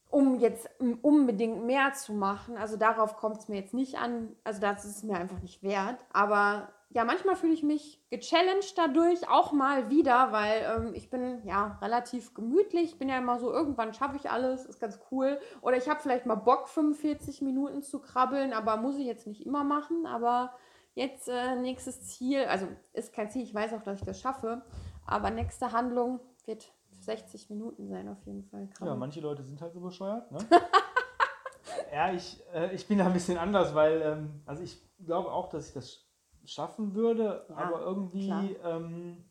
um 0.09 0.39
jetzt 0.39 0.69
unbedingt 1.01 1.65
mehr 1.65 1.93
zu 1.93 2.13
machen. 2.13 2.57
Also 2.57 2.77
darauf 2.77 3.15
kommt 3.15 3.37
es 3.37 3.47
mir 3.47 3.57
jetzt 3.57 3.73
nicht 3.73 3.97
an. 3.97 4.35
Also 4.43 4.59
das 4.59 4.83
ist 4.83 4.97
es 4.97 5.03
mir 5.03 5.15
einfach 5.15 5.41
nicht 5.41 5.61
wert. 5.61 6.03
Aber 6.11 6.69
ja, 6.91 7.05
manchmal 7.05 7.35
fühle 7.35 7.53
ich 7.53 7.61
mich 7.61 8.03
gechallenged 8.09 8.75
dadurch, 8.75 9.29
auch 9.29 9.51
mal 9.51 9.91
wieder, 9.91 10.31
weil 10.31 10.65
ähm, 10.75 10.93
ich 10.95 11.11
bin 11.11 11.43
ja 11.45 11.77
relativ 11.83 12.33
gemütlich. 12.33 12.85
Ich 12.85 12.97
bin 12.97 13.07
ja 13.07 13.19
immer 13.19 13.39
so, 13.39 13.51
irgendwann 13.51 13.93
schaffe 13.93 14.15
ich 14.15 14.31
alles, 14.31 14.65
ist 14.65 14.79
ganz 14.79 14.99
cool. 15.11 15.39
Oder 15.61 15.77
ich 15.77 15.87
habe 15.87 15.99
vielleicht 15.99 16.25
mal 16.25 16.35
Bock, 16.35 16.67
45 16.67 17.43
Minuten 17.43 17.83
zu 17.83 17.99
krabbeln, 17.99 18.53
aber 18.53 18.77
muss 18.77 18.97
ich 18.97 19.05
jetzt 19.05 19.27
nicht 19.27 19.45
immer 19.45 19.63
machen. 19.63 20.07
Aber 20.07 20.53
jetzt 20.95 21.29
äh, 21.29 21.55
nächstes 21.55 22.07
Ziel, 22.07 22.45
also 22.45 22.67
ist 22.93 23.13
kein 23.13 23.29
Ziel, 23.29 23.43
ich 23.43 23.53
weiß 23.53 23.73
auch, 23.73 23.83
dass 23.83 23.99
ich 23.99 24.05
das 24.05 24.19
schaffe, 24.19 24.63
aber 25.05 25.29
nächste 25.29 25.71
Handlung 25.71 26.19
wird 26.45 26.73
60 27.09 27.49
Minuten 27.49 27.87
sein 27.87 28.07
auf 28.07 28.23
jeden 28.25 28.43
Fall. 28.43 28.67
Krabbeln. 28.67 28.93
Ja, 28.93 28.95
manche 28.95 29.19
Leute 29.19 29.43
sind 29.43 29.59
halt 29.61 29.73
so 29.73 29.81
bescheuert, 29.81 30.31
ne? 30.31 30.37
ja, 31.91 32.13
ich, 32.13 32.39
äh, 32.53 32.73
ich 32.75 32.87
bin 32.87 32.99
da 32.99 33.07
ein 33.07 33.13
bisschen 33.13 33.37
anders, 33.37 33.73
weil, 33.73 34.01
ähm, 34.01 34.41
also 34.45 34.61
ich 34.61 34.79
glaube 35.03 35.31
auch, 35.31 35.49
dass 35.49 35.69
ich 35.69 35.73
das 35.73 36.07
schaffen 36.45 36.93
würde, 36.93 37.47
ja, 37.49 37.55
aber 37.55 37.81
irgendwie, 37.81 38.29
ähm, 38.63 39.25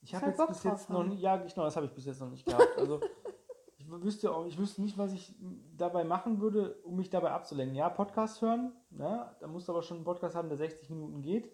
ich 0.00 0.14
habe 0.16 0.26
jetzt 0.26 0.46
bis 0.48 0.64
jetzt 0.64 0.90
noch 0.90 1.04
nicht, 1.04 1.20
ja, 1.20 1.36
genau, 1.36 1.64
das 1.64 1.76
habe 1.76 1.86
ich 1.86 1.92
bis 1.92 2.06
jetzt 2.06 2.20
noch 2.20 2.30
nicht 2.30 2.44
gehabt. 2.44 2.76
Also 2.76 3.00
ich 3.78 3.88
wüsste 3.88 4.34
auch, 4.34 4.44
ich 4.46 4.58
wüsste 4.58 4.82
nicht, 4.82 4.98
was 4.98 5.12
ich 5.12 5.36
dabei 5.76 6.02
machen 6.02 6.40
würde, 6.40 6.74
um 6.82 6.96
mich 6.96 7.10
dabei 7.10 7.30
abzulenken. 7.30 7.76
Ja, 7.76 7.88
Podcast 7.88 8.42
hören, 8.42 8.72
ja, 8.90 9.36
da 9.38 9.46
musst 9.46 9.68
du 9.68 9.72
aber 9.72 9.82
schon 9.82 9.98
einen 9.98 10.04
Podcast 10.04 10.34
haben, 10.34 10.48
der 10.48 10.58
60 10.58 10.90
Minuten 10.90 11.22
geht. 11.22 11.52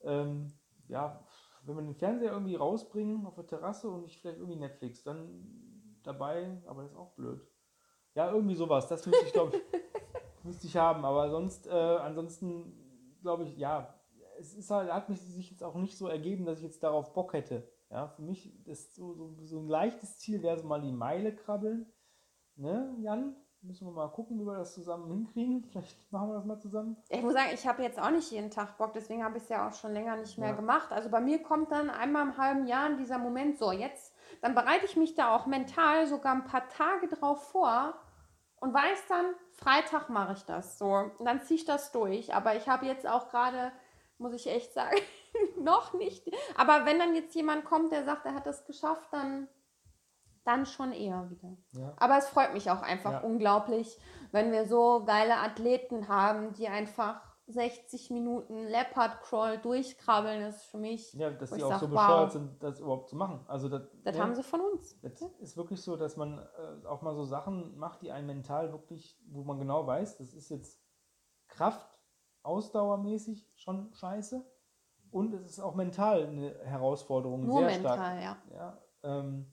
Ähm, 0.00 0.52
ja, 0.86 1.22
wenn 1.68 1.76
wir 1.76 1.82
den 1.82 1.94
Fernseher 1.94 2.32
irgendwie 2.32 2.56
rausbringen 2.56 3.26
auf 3.26 3.34
der 3.34 3.46
Terrasse 3.46 3.88
und 3.88 4.02
nicht 4.02 4.20
vielleicht 4.20 4.38
irgendwie 4.38 4.58
Netflix, 4.58 5.02
dann 5.02 5.98
dabei, 6.02 6.60
aber 6.66 6.82
das 6.82 6.92
ist 6.92 6.96
auch 6.96 7.12
blöd. 7.14 7.46
Ja, 8.14 8.32
irgendwie 8.32 8.54
sowas, 8.54 8.88
das 8.88 9.06
müsste 9.06 9.26
ich, 9.26 9.32
glaube 9.32 9.56
ich, 9.56 9.62
müsste 10.44 10.66
ich 10.66 10.76
haben, 10.76 11.04
aber 11.04 11.30
sonst, 11.30 11.66
äh, 11.66 11.70
ansonsten, 11.70 13.18
glaube 13.20 13.44
ich, 13.44 13.56
ja, 13.56 13.94
es 14.38 14.54
ist 14.54 14.70
halt, 14.70 14.92
hat 14.92 15.08
mich 15.08 15.20
sich 15.20 15.50
jetzt 15.50 15.62
auch 15.62 15.74
nicht 15.74 15.96
so 15.96 16.08
ergeben, 16.08 16.46
dass 16.46 16.58
ich 16.58 16.64
jetzt 16.64 16.82
darauf 16.82 17.12
Bock 17.12 17.32
hätte. 17.32 17.70
Ja, 17.90 18.08
für 18.08 18.22
mich 18.22 18.66
ist 18.66 18.94
so, 18.94 19.14
so, 19.14 19.34
so 19.44 19.58
ein 19.60 19.68
leichtes 19.68 20.18
Ziel 20.18 20.42
wäre 20.42 20.58
so 20.58 20.66
mal 20.66 20.80
die 20.80 20.92
Meile 20.92 21.34
krabbeln. 21.34 21.92
Ne, 22.56 22.96
Jan? 23.00 23.36
Müssen 23.60 23.86
wir 23.86 23.92
mal 23.92 24.08
gucken, 24.08 24.38
wie 24.38 24.44
wir 24.44 24.56
das 24.56 24.74
zusammen 24.74 25.08
hinkriegen. 25.08 25.64
Vielleicht 25.70 26.12
machen 26.12 26.28
wir 26.28 26.34
das 26.34 26.44
mal 26.44 26.58
zusammen. 26.58 26.96
Ich 27.08 27.22
muss 27.22 27.32
sagen, 27.32 27.50
ich 27.52 27.66
habe 27.66 27.82
jetzt 27.82 27.98
auch 27.98 28.10
nicht 28.10 28.30
jeden 28.30 28.50
Tag 28.50 28.78
Bock, 28.78 28.92
deswegen 28.92 29.24
habe 29.24 29.36
ich 29.36 29.44
es 29.44 29.48
ja 29.48 29.68
auch 29.68 29.72
schon 29.72 29.92
länger 29.92 30.16
nicht 30.16 30.38
mehr 30.38 30.50
ja. 30.50 30.54
gemacht. 30.54 30.92
Also 30.92 31.08
bei 31.10 31.20
mir 31.20 31.42
kommt 31.42 31.72
dann 31.72 31.90
einmal 31.90 32.26
im 32.26 32.36
halben 32.36 32.66
Jahr 32.66 32.90
dieser 32.96 33.18
Moment, 33.18 33.58
so 33.58 33.72
jetzt, 33.72 34.14
dann 34.42 34.54
bereite 34.54 34.86
ich 34.86 34.96
mich 34.96 35.14
da 35.14 35.34
auch 35.34 35.46
mental 35.46 36.06
sogar 36.06 36.34
ein 36.34 36.44
paar 36.44 36.68
Tage 36.68 37.08
drauf 37.08 37.50
vor 37.50 37.94
und 38.60 38.72
weiß 38.72 39.06
dann, 39.08 39.26
Freitag 39.52 40.08
mache 40.08 40.34
ich 40.34 40.44
das. 40.44 40.78
So, 40.78 40.86
und 40.86 41.24
dann 41.24 41.42
ziehe 41.42 41.58
ich 41.58 41.64
das 41.64 41.90
durch. 41.90 42.34
Aber 42.34 42.56
ich 42.56 42.68
habe 42.68 42.86
jetzt 42.86 43.08
auch 43.08 43.28
gerade 43.28 43.72
muss 44.18 44.34
ich 44.34 44.46
echt 44.48 44.72
sagen. 44.72 44.96
noch 45.58 45.94
nicht. 45.94 46.24
Aber 46.56 46.84
wenn 46.84 46.98
dann 46.98 47.14
jetzt 47.14 47.34
jemand 47.34 47.64
kommt, 47.64 47.92
der 47.92 48.04
sagt, 48.04 48.26
er 48.26 48.34
hat 48.34 48.46
das 48.46 48.64
geschafft, 48.66 49.08
dann, 49.12 49.48
dann 50.48 50.66
schon 50.66 50.92
eher 50.92 51.30
wieder. 51.30 51.56
Ja. 51.72 51.94
Aber 51.98 52.16
es 52.16 52.28
freut 52.28 52.54
mich 52.54 52.70
auch 52.70 52.82
einfach 52.82 53.12
ja. 53.12 53.20
unglaublich, 53.20 53.98
wenn 54.32 54.50
wir 54.50 54.66
so 54.66 55.04
geile 55.04 55.36
Athleten 55.36 56.08
haben, 56.08 56.54
die 56.54 56.68
einfach 56.68 57.20
60 57.48 58.10
Minuten 58.10 58.64
Leopard 58.66 59.22
Crawl 59.22 59.58
durchkrabbeln, 59.58 60.42
das 60.42 60.56
ist 60.56 60.64
für 60.64 60.78
mich. 60.78 61.12
Ja, 61.14 61.30
dass 61.30 61.50
die 61.50 61.62
auch 61.62 61.70
sag, 61.70 61.80
so 61.80 61.88
bescheuert 61.88 62.24
wow. 62.24 62.32
sind, 62.32 62.62
das 62.62 62.80
überhaupt 62.80 63.08
zu 63.08 63.16
machen. 63.16 63.44
Also 63.46 63.68
das, 63.68 63.82
das 64.04 64.16
ja, 64.16 64.22
haben 64.22 64.34
sie 64.34 64.42
von 64.42 64.60
uns. 64.60 65.00
Das 65.00 65.22
ist 65.40 65.56
wirklich 65.56 65.80
so, 65.80 65.96
dass 65.96 66.16
man 66.16 66.38
äh, 66.38 66.86
auch 66.86 67.02
mal 67.02 67.14
so 67.14 67.24
Sachen 67.24 67.76
macht, 67.78 68.02
die 68.02 68.10
einen 68.10 68.26
mental 68.26 68.72
wirklich, 68.72 69.18
wo 69.30 69.44
man 69.44 69.58
genau 69.58 69.86
weiß, 69.86 70.18
das 70.18 70.34
ist 70.34 70.50
jetzt 70.50 70.80
Kraft 71.46 71.98
ausdauermäßig 72.42 73.50
schon 73.54 73.92
scheiße. 73.92 74.44
Und 75.10 75.32
es 75.32 75.52
ist 75.52 75.60
auch 75.60 75.74
mental 75.74 76.26
eine 76.26 76.54
Herausforderung. 76.64 77.46
Nur 77.46 77.60
sehr 77.60 77.68
mental, 77.68 77.94
stark. 77.94 78.22
ja. 78.22 78.36
ja 78.50 78.78
ähm, 79.02 79.46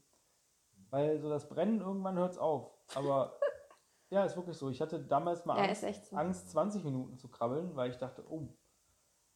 weil 0.95 1.19
so 1.19 1.29
das 1.29 1.49
Brennen 1.49 1.81
irgendwann 1.81 2.17
hört 2.17 2.31
es 2.31 2.37
auf. 2.37 2.71
Aber 2.95 3.37
ja, 4.09 4.23
ist 4.23 4.37
wirklich 4.37 4.57
so. 4.57 4.69
Ich 4.69 4.79
hatte 4.79 4.97
damals 4.97 5.45
mal 5.45 5.57
ja, 5.57 5.67
Angst, 5.67 6.05
so. 6.05 6.15
Angst, 6.15 6.49
20 6.51 6.85
Minuten 6.85 7.17
zu 7.17 7.27
krabbeln, 7.27 7.75
weil 7.75 7.89
ich 7.89 7.97
dachte, 7.97 8.23
oh. 8.29 8.47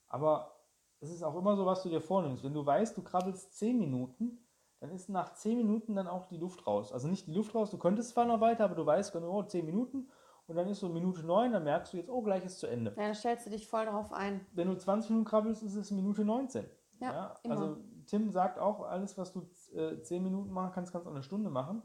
Aber 0.08 0.56
es 1.02 1.12
ist 1.12 1.22
auch 1.22 1.36
immer 1.36 1.58
so, 1.58 1.66
was 1.66 1.84
du 1.84 1.90
dir 1.90 2.00
vornimmst. 2.00 2.46
Wenn 2.46 2.54
du 2.54 2.66
weißt, 2.66 2.96
du 2.96 3.04
krabbelst 3.04 3.58
10 3.58 3.78
Minuten, 3.78 4.40
dann 4.80 4.92
ist 4.92 5.10
nach 5.10 5.34
10 5.34 5.58
Minuten 5.58 5.96
dann 5.96 6.08
auch 6.08 6.28
die 6.28 6.38
Luft 6.38 6.66
raus. 6.66 6.94
Also 6.94 7.10
nicht 7.10 7.28
die 7.28 7.34
Luft 7.34 7.54
raus, 7.54 7.72
du 7.72 7.78
könntest 7.78 8.12
zwar 8.12 8.24
noch 8.24 8.40
weiter, 8.40 8.64
aber 8.64 8.76
du 8.76 8.86
weißt 8.86 9.12
genau, 9.12 9.40
oh, 9.40 9.44
10 9.44 9.66
Minuten 9.66 10.10
und 10.48 10.56
dann 10.56 10.70
ist 10.70 10.80
so 10.80 10.88
Minute 10.88 11.26
9, 11.26 11.52
dann 11.52 11.66
merkst 11.66 11.92
du 11.92 11.98
jetzt, 11.98 12.10
oh, 12.10 12.22
gleich 12.22 12.46
ist 12.46 12.60
zu 12.60 12.68
Ende. 12.68 12.92
Ja, 12.92 13.04
dann 13.04 13.16
stellst 13.16 13.46
du 13.46 13.50
dich 13.50 13.68
voll 13.68 13.84
darauf 13.84 14.14
ein. 14.14 14.48
Wenn 14.54 14.70
du 14.70 14.78
20 14.78 15.10
Minuten 15.10 15.30
krabbelst, 15.30 15.62
ist 15.62 15.76
es 15.76 15.92
Minute 15.92 16.24
19. 16.24 16.66
Ja, 17.02 17.12
ja 17.12 17.36
Also 17.50 17.78
Tim 18.10 18.32
sagt 18.32 18.58
auch, 18.58 18.82
alles, 18.82 19.18
was 19.18 19.34
du 19.34 19.48
äh, 19.74 20.02
10 20.02 20.24
Minuten 20.24 20.52
machen 20.52 20.72
kannst, 20.74 20.92
kannst 20.92 21.06
du 21.06 21.10
auch 21.12 21.16
eine 21.16 21.24
Stunde 21.24 21.50
machen. 21.50 21.84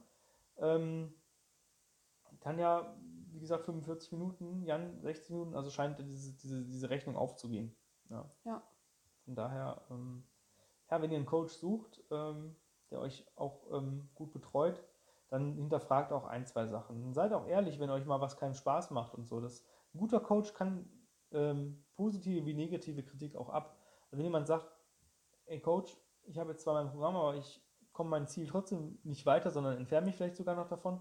Ähm, 0.57 1.15
Tanja, 2.41 2.97
wie 3.33 3.41
gesagt, 3.41 3.65
45 3.65 4.13
Minuten, 4.13 4.65
Jan 4.65 5.01
60 5.03 5.31
Minuten, 5.31 5.55
also 5.55 5.71
scheint 5.71 5.99
diese, 5.99 6.33
diese, 6.35 6.65
diese 6.65 6.89
Rechnung 6.89 7.17
aufzugehen. 7.17 7.77
Ja. 8.09 8.31
ja. 8.45 8.63
Von 9.25 9.35
daher, 9.35 9.83
ähm, 9.91 10.25
ja, 10.91 11.03
wenn 11.03 11.11
ihr 11.11 11.19
einen 11.19 11.27
Coach 11.27 11.53
sucht, 11.53 12.03
ähm, 12.11 12.57
der 12.91 13.01
euch 13.01 13.27
auch 13.37 13.67
ähm, 13.73 14.09
gut 14.15 14.33
betreut, 14.33 14.83
dann 15.29 15.55
hinterfragt 15.57 16.13
auch 16.13 16.25
ein, 16.25 16.47
zwei 16.47 16.67
Sachen. 16.67 17.13
Seid 17.13 17.33
auch 17.33 17.47
ehrlich, 17.47 17.81
wenn 17.81 17.91
euch 17.91 18.07
mal 18.07 18.21
was 18.21 18.37
keinen 18.37 18.55
Spaß 18.55 18.91
macht 18.93 19.15
und 19.15 19.27
so. 19.27 19.41
Das, 19.41 19.65
ein 19.93 19.99
guter 19.99 20.21
Coach 20.21 20.55
kann 20.55 20.89
ähm, 21.33 21.85
positive 21.97 22.47
wie 22.47 22.55
negative 22.55 23.03
Kritik 23.03 23.37
auch 23.37 23.49
ab. 23.49 23.77
Also 24.07 24.19
wenn 24.19 24.25
jemand 24.25 24.47
sagt, 24.47 24.71
ey 25.47 25.61
Coach, 25.61 25.97
ich 26.27 26.39
habe 26.39 26.51
jetzt 26.51 26.63
zwar 26.63 26.75
mein 26.75 26.91
Programm, 26.91 27.17
aber 27.17 27.37
ich 27.37 27.63
komme 27.93 28.11
mein 28.11 28.27
Ziel 28.27 28.47
trotzdem 28.47 28.99
nicht 29.05 29.27
weiter, 29.27 29.51
sondern 29.51 29.77
entferne 29.77 30.07
mich 30.07 30.17
vielleicht 30.17 30.37
sogar 30.37 30.57
noch 30.57 30.69
davon, 30.69 31.01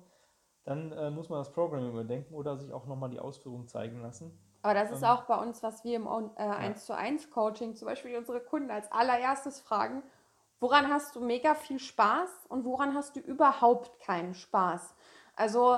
dann 0.64 0.92
äh, 0.92 1.12
muss 1.12 1.30
man 1.30 1.40
das 1.40 1.52
Programm 1.52 1.90
überdenken 1.90 2.34
oder 2.34 2.58
sich 2.58 2.72
auch 2.72 2.86
nochmal 2.86 3.10
die 3.10 3.20
Ausführung 3.20 3.68
zeigen 3.68 4.02
lassen. 4.02 4.38
Aber 4.62 4.74
das 4.74 4.92
ist 4.92 5.02
ähm, 5.02 5.10
auch 5.10 5.24
bei 5.24 5.36
uns, 5.36 5.62
was 5.62 5.84
wir 5.84 5.96
im 5.96 6.08
äh, 6.08 6.42
1 6.42 6.86
zu 6.86 6.96
1 6.96 7.32
Coaching 7.32 7.76
zum 7.76 7.88
Beispiel 7.88 8.16
unsere 8.18 8.40
Kunden 8.40 8.72
als 8.72 8.90
allererstes 8.92 9.60
fragen, 9.60 10.04
Woran 10.64 10.88
hast 10.90 11.18
du 11.18 11.20
mega 11.20 11.56
viel 11.56 11.78
Spaß 11.78 12.46
und 12.48 12.64
woran 12.64 12.96
hast 12.96 13.18
du 13.18 13.20
überhaupt 13.20 14.00
keinen 14.00 14.34
Spaß? 14.34 14.96
Also 15.36 15.78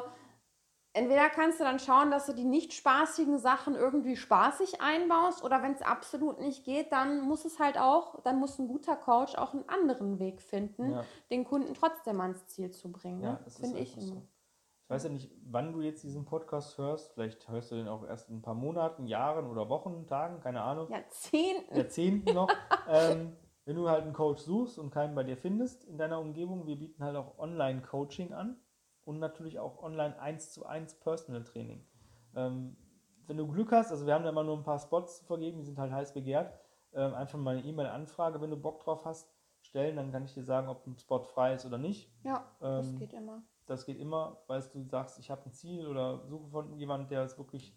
entweder 0.96 1.30
kannst 1.30 1.60
du 1.60 1.64
dann 1.64 1.80
schauen, 1.80 2.10
dass 2.10 2.26
du 2.26 2.34
die 2.34 2.46
nicht 2.46 2.74
spaßigen 2.74 3.38
Sachen 3.38 3.76
irgendwie 3.76 4.16
spaßig 4.16 4.82
einbaust 4.82 5.44
oder 5.44 5.62
wenn 5.62 5.74
es 5.74 5.82
absolut 5.82 6.40
nicht 6.40 6.64
geht, 6.64 6.92
dann 6.92 7.22
muss 7.22 7.46
es 7.46 7.60
halt 7.60 7.78
auch, 7.78 8.22
dann 8.24 8.40
muss 8.40 8.58
ein 8.58 8.68
guter 8.68 8.96
Coach 8.96 9.36
auch 9.36 9.54
einen 9.54 9.68
anderen 9.68 10.20
Weg 10.20 10.42
finden, 10.42 10.92
ja. 10.92 11.06
den 11.30 11.44
Kunden 11.44 11.74
trotzdem 11.74 12.22
ans 12.22 12.48
Ziel 12.48 12.72
zu 12.72 12.92
bringen. 12.92 13.22
Ja, 13.22 13.34
ne? 13.34 13.40
Finde 13.50 13.80
ich 13.80 13.98
immer. 13.98 14.06
So. 14.06 14.22
Ich 14.84 14.90
weiß 14.90 15.04
ja 15.06 15.10
nicht, 15.10 15.32
wann 15.46 15.74
du 15.74 15.82
jetzt 15.82 16.04
diesen 16.04 16.26
Podcast 16.26 16.78
hörst. 16.78 17.14
Vielleicht 17.14 17.50
hörst 17.50 17.72
du 17.72 17.76
den 17.76 17.88
auch 17.88 18.06
erst 18.06 18.30
in 18.30 18.38
ein 18.38 18.42
paar 18.42 18.54
Monaten, 18.54 19.08
Jahren 19.08 19.50
oder 19.50 19.68
Wochen, 19.68 20.06
Tagen, 20.06 20.40
keine 20.42 20.62
Ahnung. 20.62 20.90
Jahrzehnten. 20.92 21.76
Jahrzehnten 21.76 22.34
noch. 22.34 22.50
ähm, 22.88 23.36
wenn 23.66 23.76
du 23.76 23.90
halt 23.90 24.04
einen 24.04 24.14
Coach 24.14 24.44
suchst 24.44 24.78
und 24.78 24.92
keinen 24.92 25.16
bei 25.16 25.24
dir 25.24 25.38
findest 25.38 25.86
in 25.86 25.98
deiner 25.98 26.20
Umgebung, 26.20 26.68
wir 26.68 26.78
bieten 26.78 27.04
halt 27.04 27.16
auch 27.16 27.40
Online-Coaching 27.40 28.32
an 28.34 28.58
und 29.06 29.20
natürlich 29.20 29.60
auch 29.60 29.82
online 29.82 30.20
1 30.20 30.52
zu 30.52 30.66
1 30.66 30.96
Personal 31.00 31.44
Training. 31.44 31.86
Ähm, 32.36 32.76
wenn 33.28 33.38
du 33.38 33.48
Glück 33.48 33.72
hast, 33.72 33.92
also 33.92 34.06
wir 34.06 34.14
haben 34.14 34.24
da 34.24 34.30
immer 34.30 34.44
nur 34.44 34.58
ein 34.58 34.64
paar 34.64 34.80
Spots 34.80 35.20
zu 35.20 35.26
vergeben, 35.26 35.58
die 35.58 35.64
sind 35.64 35.78
halt 35.78 35.92
heiß 35.92 36.14
begehrt, 36.14 36.54
ähm, 36.94 37.14
einfach 37.14 37.40
mal 37.40 37.58
eine 37.58 37.66
E-Mail-Anfrage, 37.66 38.42
wenn 38.42 38.50
du 38.50 38.58
Bock 38.58 38.84
drauf 38.84 39.06
hast, 39.06 39.32
stellen, 39.62 39.96
dann 39.96 40.12
kann 40.12 40.24
ich 40.26 40.34
dir 40.34 40.44
sagen, 40.44 40.68
ob 40.68 40.86
ein 40.86 40.98
Spot 40.98 41.24
frei 41.24 41.54
ist 41.54 41.66
oder 41.66 41.78
nicht. 41.78 42.12
Ja, 42.24 42.46
ähm, 42.62 42.78
das 42.78 42.96
geht 42.98 43.14
immer. 43.14 43.44
Das 43.66 43.86
geht 43.86 44.00
immer, 44.00 44.42
weil 44.48 44.62
du 44.62 44.84
sagst, 44.84 45.18
ich 45.20 45.32
habe 45.32 45.46
ein 45.46 45.52
Ziel 45.52 45.88
oder 45.88 46.28
suche 46.28 46.48
von 46.50 46.78
jemandem, 46.78 47.10
der 47.10 47.24
es 47.24 47.38
wirklich, 47.38 47.76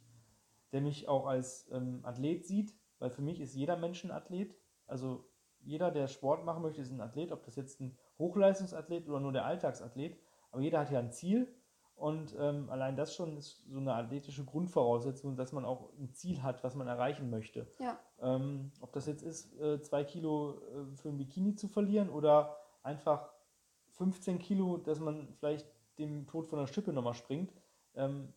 der 0.73 0.83
mich 0.83 1.09
auch 1.09 1.27
als 1.27 1.69
ähm, 1.73 2.01
Athlet 2.03 2.45
sieht, 2.45 2.75
weil 2.99 3.11
für 3.11 3.23
mich 3.23 3.41
ist 3.41 3.55
jeder 3.55 3.77
Mensch 3.77 4.05
ein 4.05 4.11
Athlet. 4.11 4.55
Also 4.87 5.25
jeder, 5.61 5.91
der 5.91 6.07
Sport 6.09 6.45
machen 6.45 6.63
möchte, 6.63 6.83
ist 6.83 6.93
ein 6.93 7.01
Athlet, 7.01 7.33
ob 7.33 7.43
das 7.43 7.57
jetzt 7.57 7.81
ein 7.81 7.97
Hochleistungsathlet 8.19 9.09
oder 9.09 9.21
nur 9.21 9.33
der 9.33 9.47
Alltagsathlet. 9.47 10.19
Aber 10.51 10.63
jeder 10.63 10.81
hat 10.81 10.91
ja 10.91 10.99
ein 10.99 11.13
Ziel 11.13 11.53
und 11.99 12.35
ähm, 12.39 12.71
allein 12.71 12.95
das 12.95 13.15
schon 13.15 13.37
ist 13.37 13.65
so 13.69 13.79
eine 13.79 13.95
athletische 13.95 14.45
Grundvoraussetzung, 14.45 15.37
dass 15.37 15.53
man 15.53 15.65
auch 15.65 15.91
ein 15.99 16.13
Ziel 16.13 16.43
hat, 16.45 16.63
was 16.63 16.77
man 16.77 16.87
erreichen 16.87 17.29
möchte. 17.29 17.67
Ja. 17.81 17.99
Ähm, 18.21 18.71
ob 18.81 18.93
das 18.93 19.07
jetzt 19.07 19.23
ist, 19.23 19.59
äh, 19.61 19.81
zwei 19.83 20.05
Kilo 20.05 20.61
äh, 20.61 20.97
für 20.97 21.09
ein 21.09 21.17
Bikini 21.17 21.57
zu 21.57 21.67
verlieren 21.67 22.09
oder 22.09 22.57
einfach 22.85 23.33
15 23.91 24.39
Kilo, 24.39 24.77
dass 24.77 25.01
man 25.01 25.35
vielleicht 25.35 25.67
dem 25.99 26.29
Tod 26.29 26.47
von 26.47 26.61
der 26.61 26.69
Schippe 26.69 26.93
nochmal 26.93 27.15
springt. 27.15 27.53
Ähm, 27.97 28.33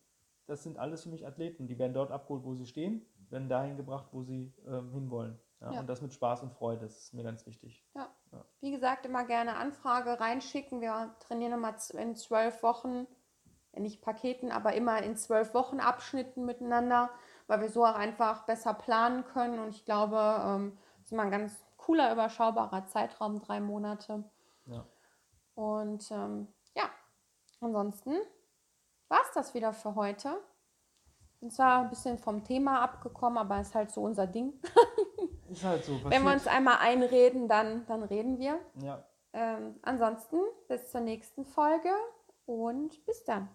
das 0.46 0.64
sind 0.64 0.76
alles 0.76 1.04
für 1.04 1.10
mich 1.10 1.24
Athleten. 1.24 1.68
Die 1.68 1.78
werden 1.78 1.94
dort 1.94 2.10
abgeholt, 2.10 2.42
wo 2.44 2.54
sie 2.54 2.66
stehen, 2.66 3.06
werden 3.30 3.48
dahin 3.48 3.76
gebracht, 3.76 4.08
wo 4.10 4.22
sie 4.22 4.52
ähm, 4.66 4.90
hinwollen. 4.90 5.38
Ja, 5.60 5.72
ja. 5.72 5.80
Und 5.80 5.88
das 5.88 6.02
mit 6.02 6.12
Spaß 6.12 6.42
und 6.42 6.52
Freude, 6.52 6.80
das 6.80 6.98
ist 6.98 7.14
mir 7.14 7.22
ganz 7.22 7.46
wichtig. 7.46 7.84
Ja. 7.94 8.12
Wie 8.60 8.70
gesagt, 8.70 9.06
immer 9.06 9.24
gerne 9.24 9.56
Anfrage 9.56 10.20
reinschicken. 10.20 10.80
Wir 10.80 11.14
trainieren 11.20 11.52
immer 11.52 11.74
in 11.94 12.14
zwölf 12.16 12.62
Wochen 12.62 13.06
nicht 13.80 14.02
Paketen, 14.02 14.52
aber 14.52 14.74
immer 14.74 15.02
in 15.02 15.16
zwölf 15.16 15.54
Wochen 15.54 15.80
Abschnitten 15.80 16.44
miteinander, 16.44 17.10
weil 17.46 17.60
wir 17.62 17.70
so 17.70 17.84
auch 17.84 17.94
einfach 17.94 18.44
besser 18.44 18.74
planen 18.74 19.24
können. 19.24 19.58
Und 19.58 19.70
ich 19.70 19.84
glaube, 19.84 20.16
ähm, 20.44 20.78
das 20.98 21.06
ist 21.06 21.12
immer 21.12 21.22
ein 21.22 21.30
ganz 21.30 21.64
cooler, 21.76 22.12
überschaubarer 22.12 22.86
Zeitraum, 22.86 23.40
drei 23.40 23.60
Monate. 23.60 24.24
Ja. 24.66 24.84
Und 25.54 26.10
ähm, 26.10 26.48
ja, 26.74 26.84
ansonsten 27.60 28.14
war 29.08 29.20
es 29.24 29.32
das 29.34 29.54
wieder 29.54 29.72
für 29.72 29.94
heute. 29.94 30.36
Bin 31.40 31.50
zwar 31.50 31.80
ein 31.80 31.90
bisschen 31.90 32.18
vom 32.18 32.44
Thema 32.44 32.82
abgekommen, 32.82 33.38
aber 33.38 33.60
ist 33.60 33.74
halt 33.74 33.90
so 33.90 34.02
unser 34.02 34.26
Ding. 34.26 34.52
Ist 35.52 35.64
halt 35.64 35.84
so. 35.84 35.92
Wenn 36.04 36.10
wir 36.10 36.32
passiert. 36.32 36.34
uns 36.34 36.46
einmal 36.46 36.78
einreden, 36.80 37.48
dann, 37.48 37.86
dann 37.86 38.02
reden 38.02 38.38
wir. 38.38 38.58
Ja. 38.82 39.04
Ähm, 39.34 39.76
ansonsten 39.82 40.36
bis 40.68 40.90
zur 40.90 41.00
nächsten 41.00 41.44
Folge 41.44 41.90
und 42.46 43.04
bis 43.06 43.24
dann. 43.24 43.48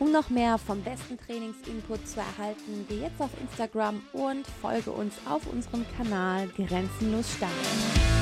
Um 0.00 0.10
noch 0.10 0.28
mehr 0.28 0.58
vom 0.58 0.82
besten 0.82 1.16
Trainingsinput 1.18 2.06
zu 2.08 2.18
erhalten, 2.18 2.84
geh 2.88 3.00
jetzt 3.02 3.20
auf 3.20 3.30
Instagram 3.40 4.02
und 4.12 4.46
folge 4.46 4.90
uns 4.90 5.14
auf 5.28 5.46
unserem 5.52 5.84
Kanal 5.96 6.48
Grenzenlos 6.48 7.32
Stark. 7.36 8.13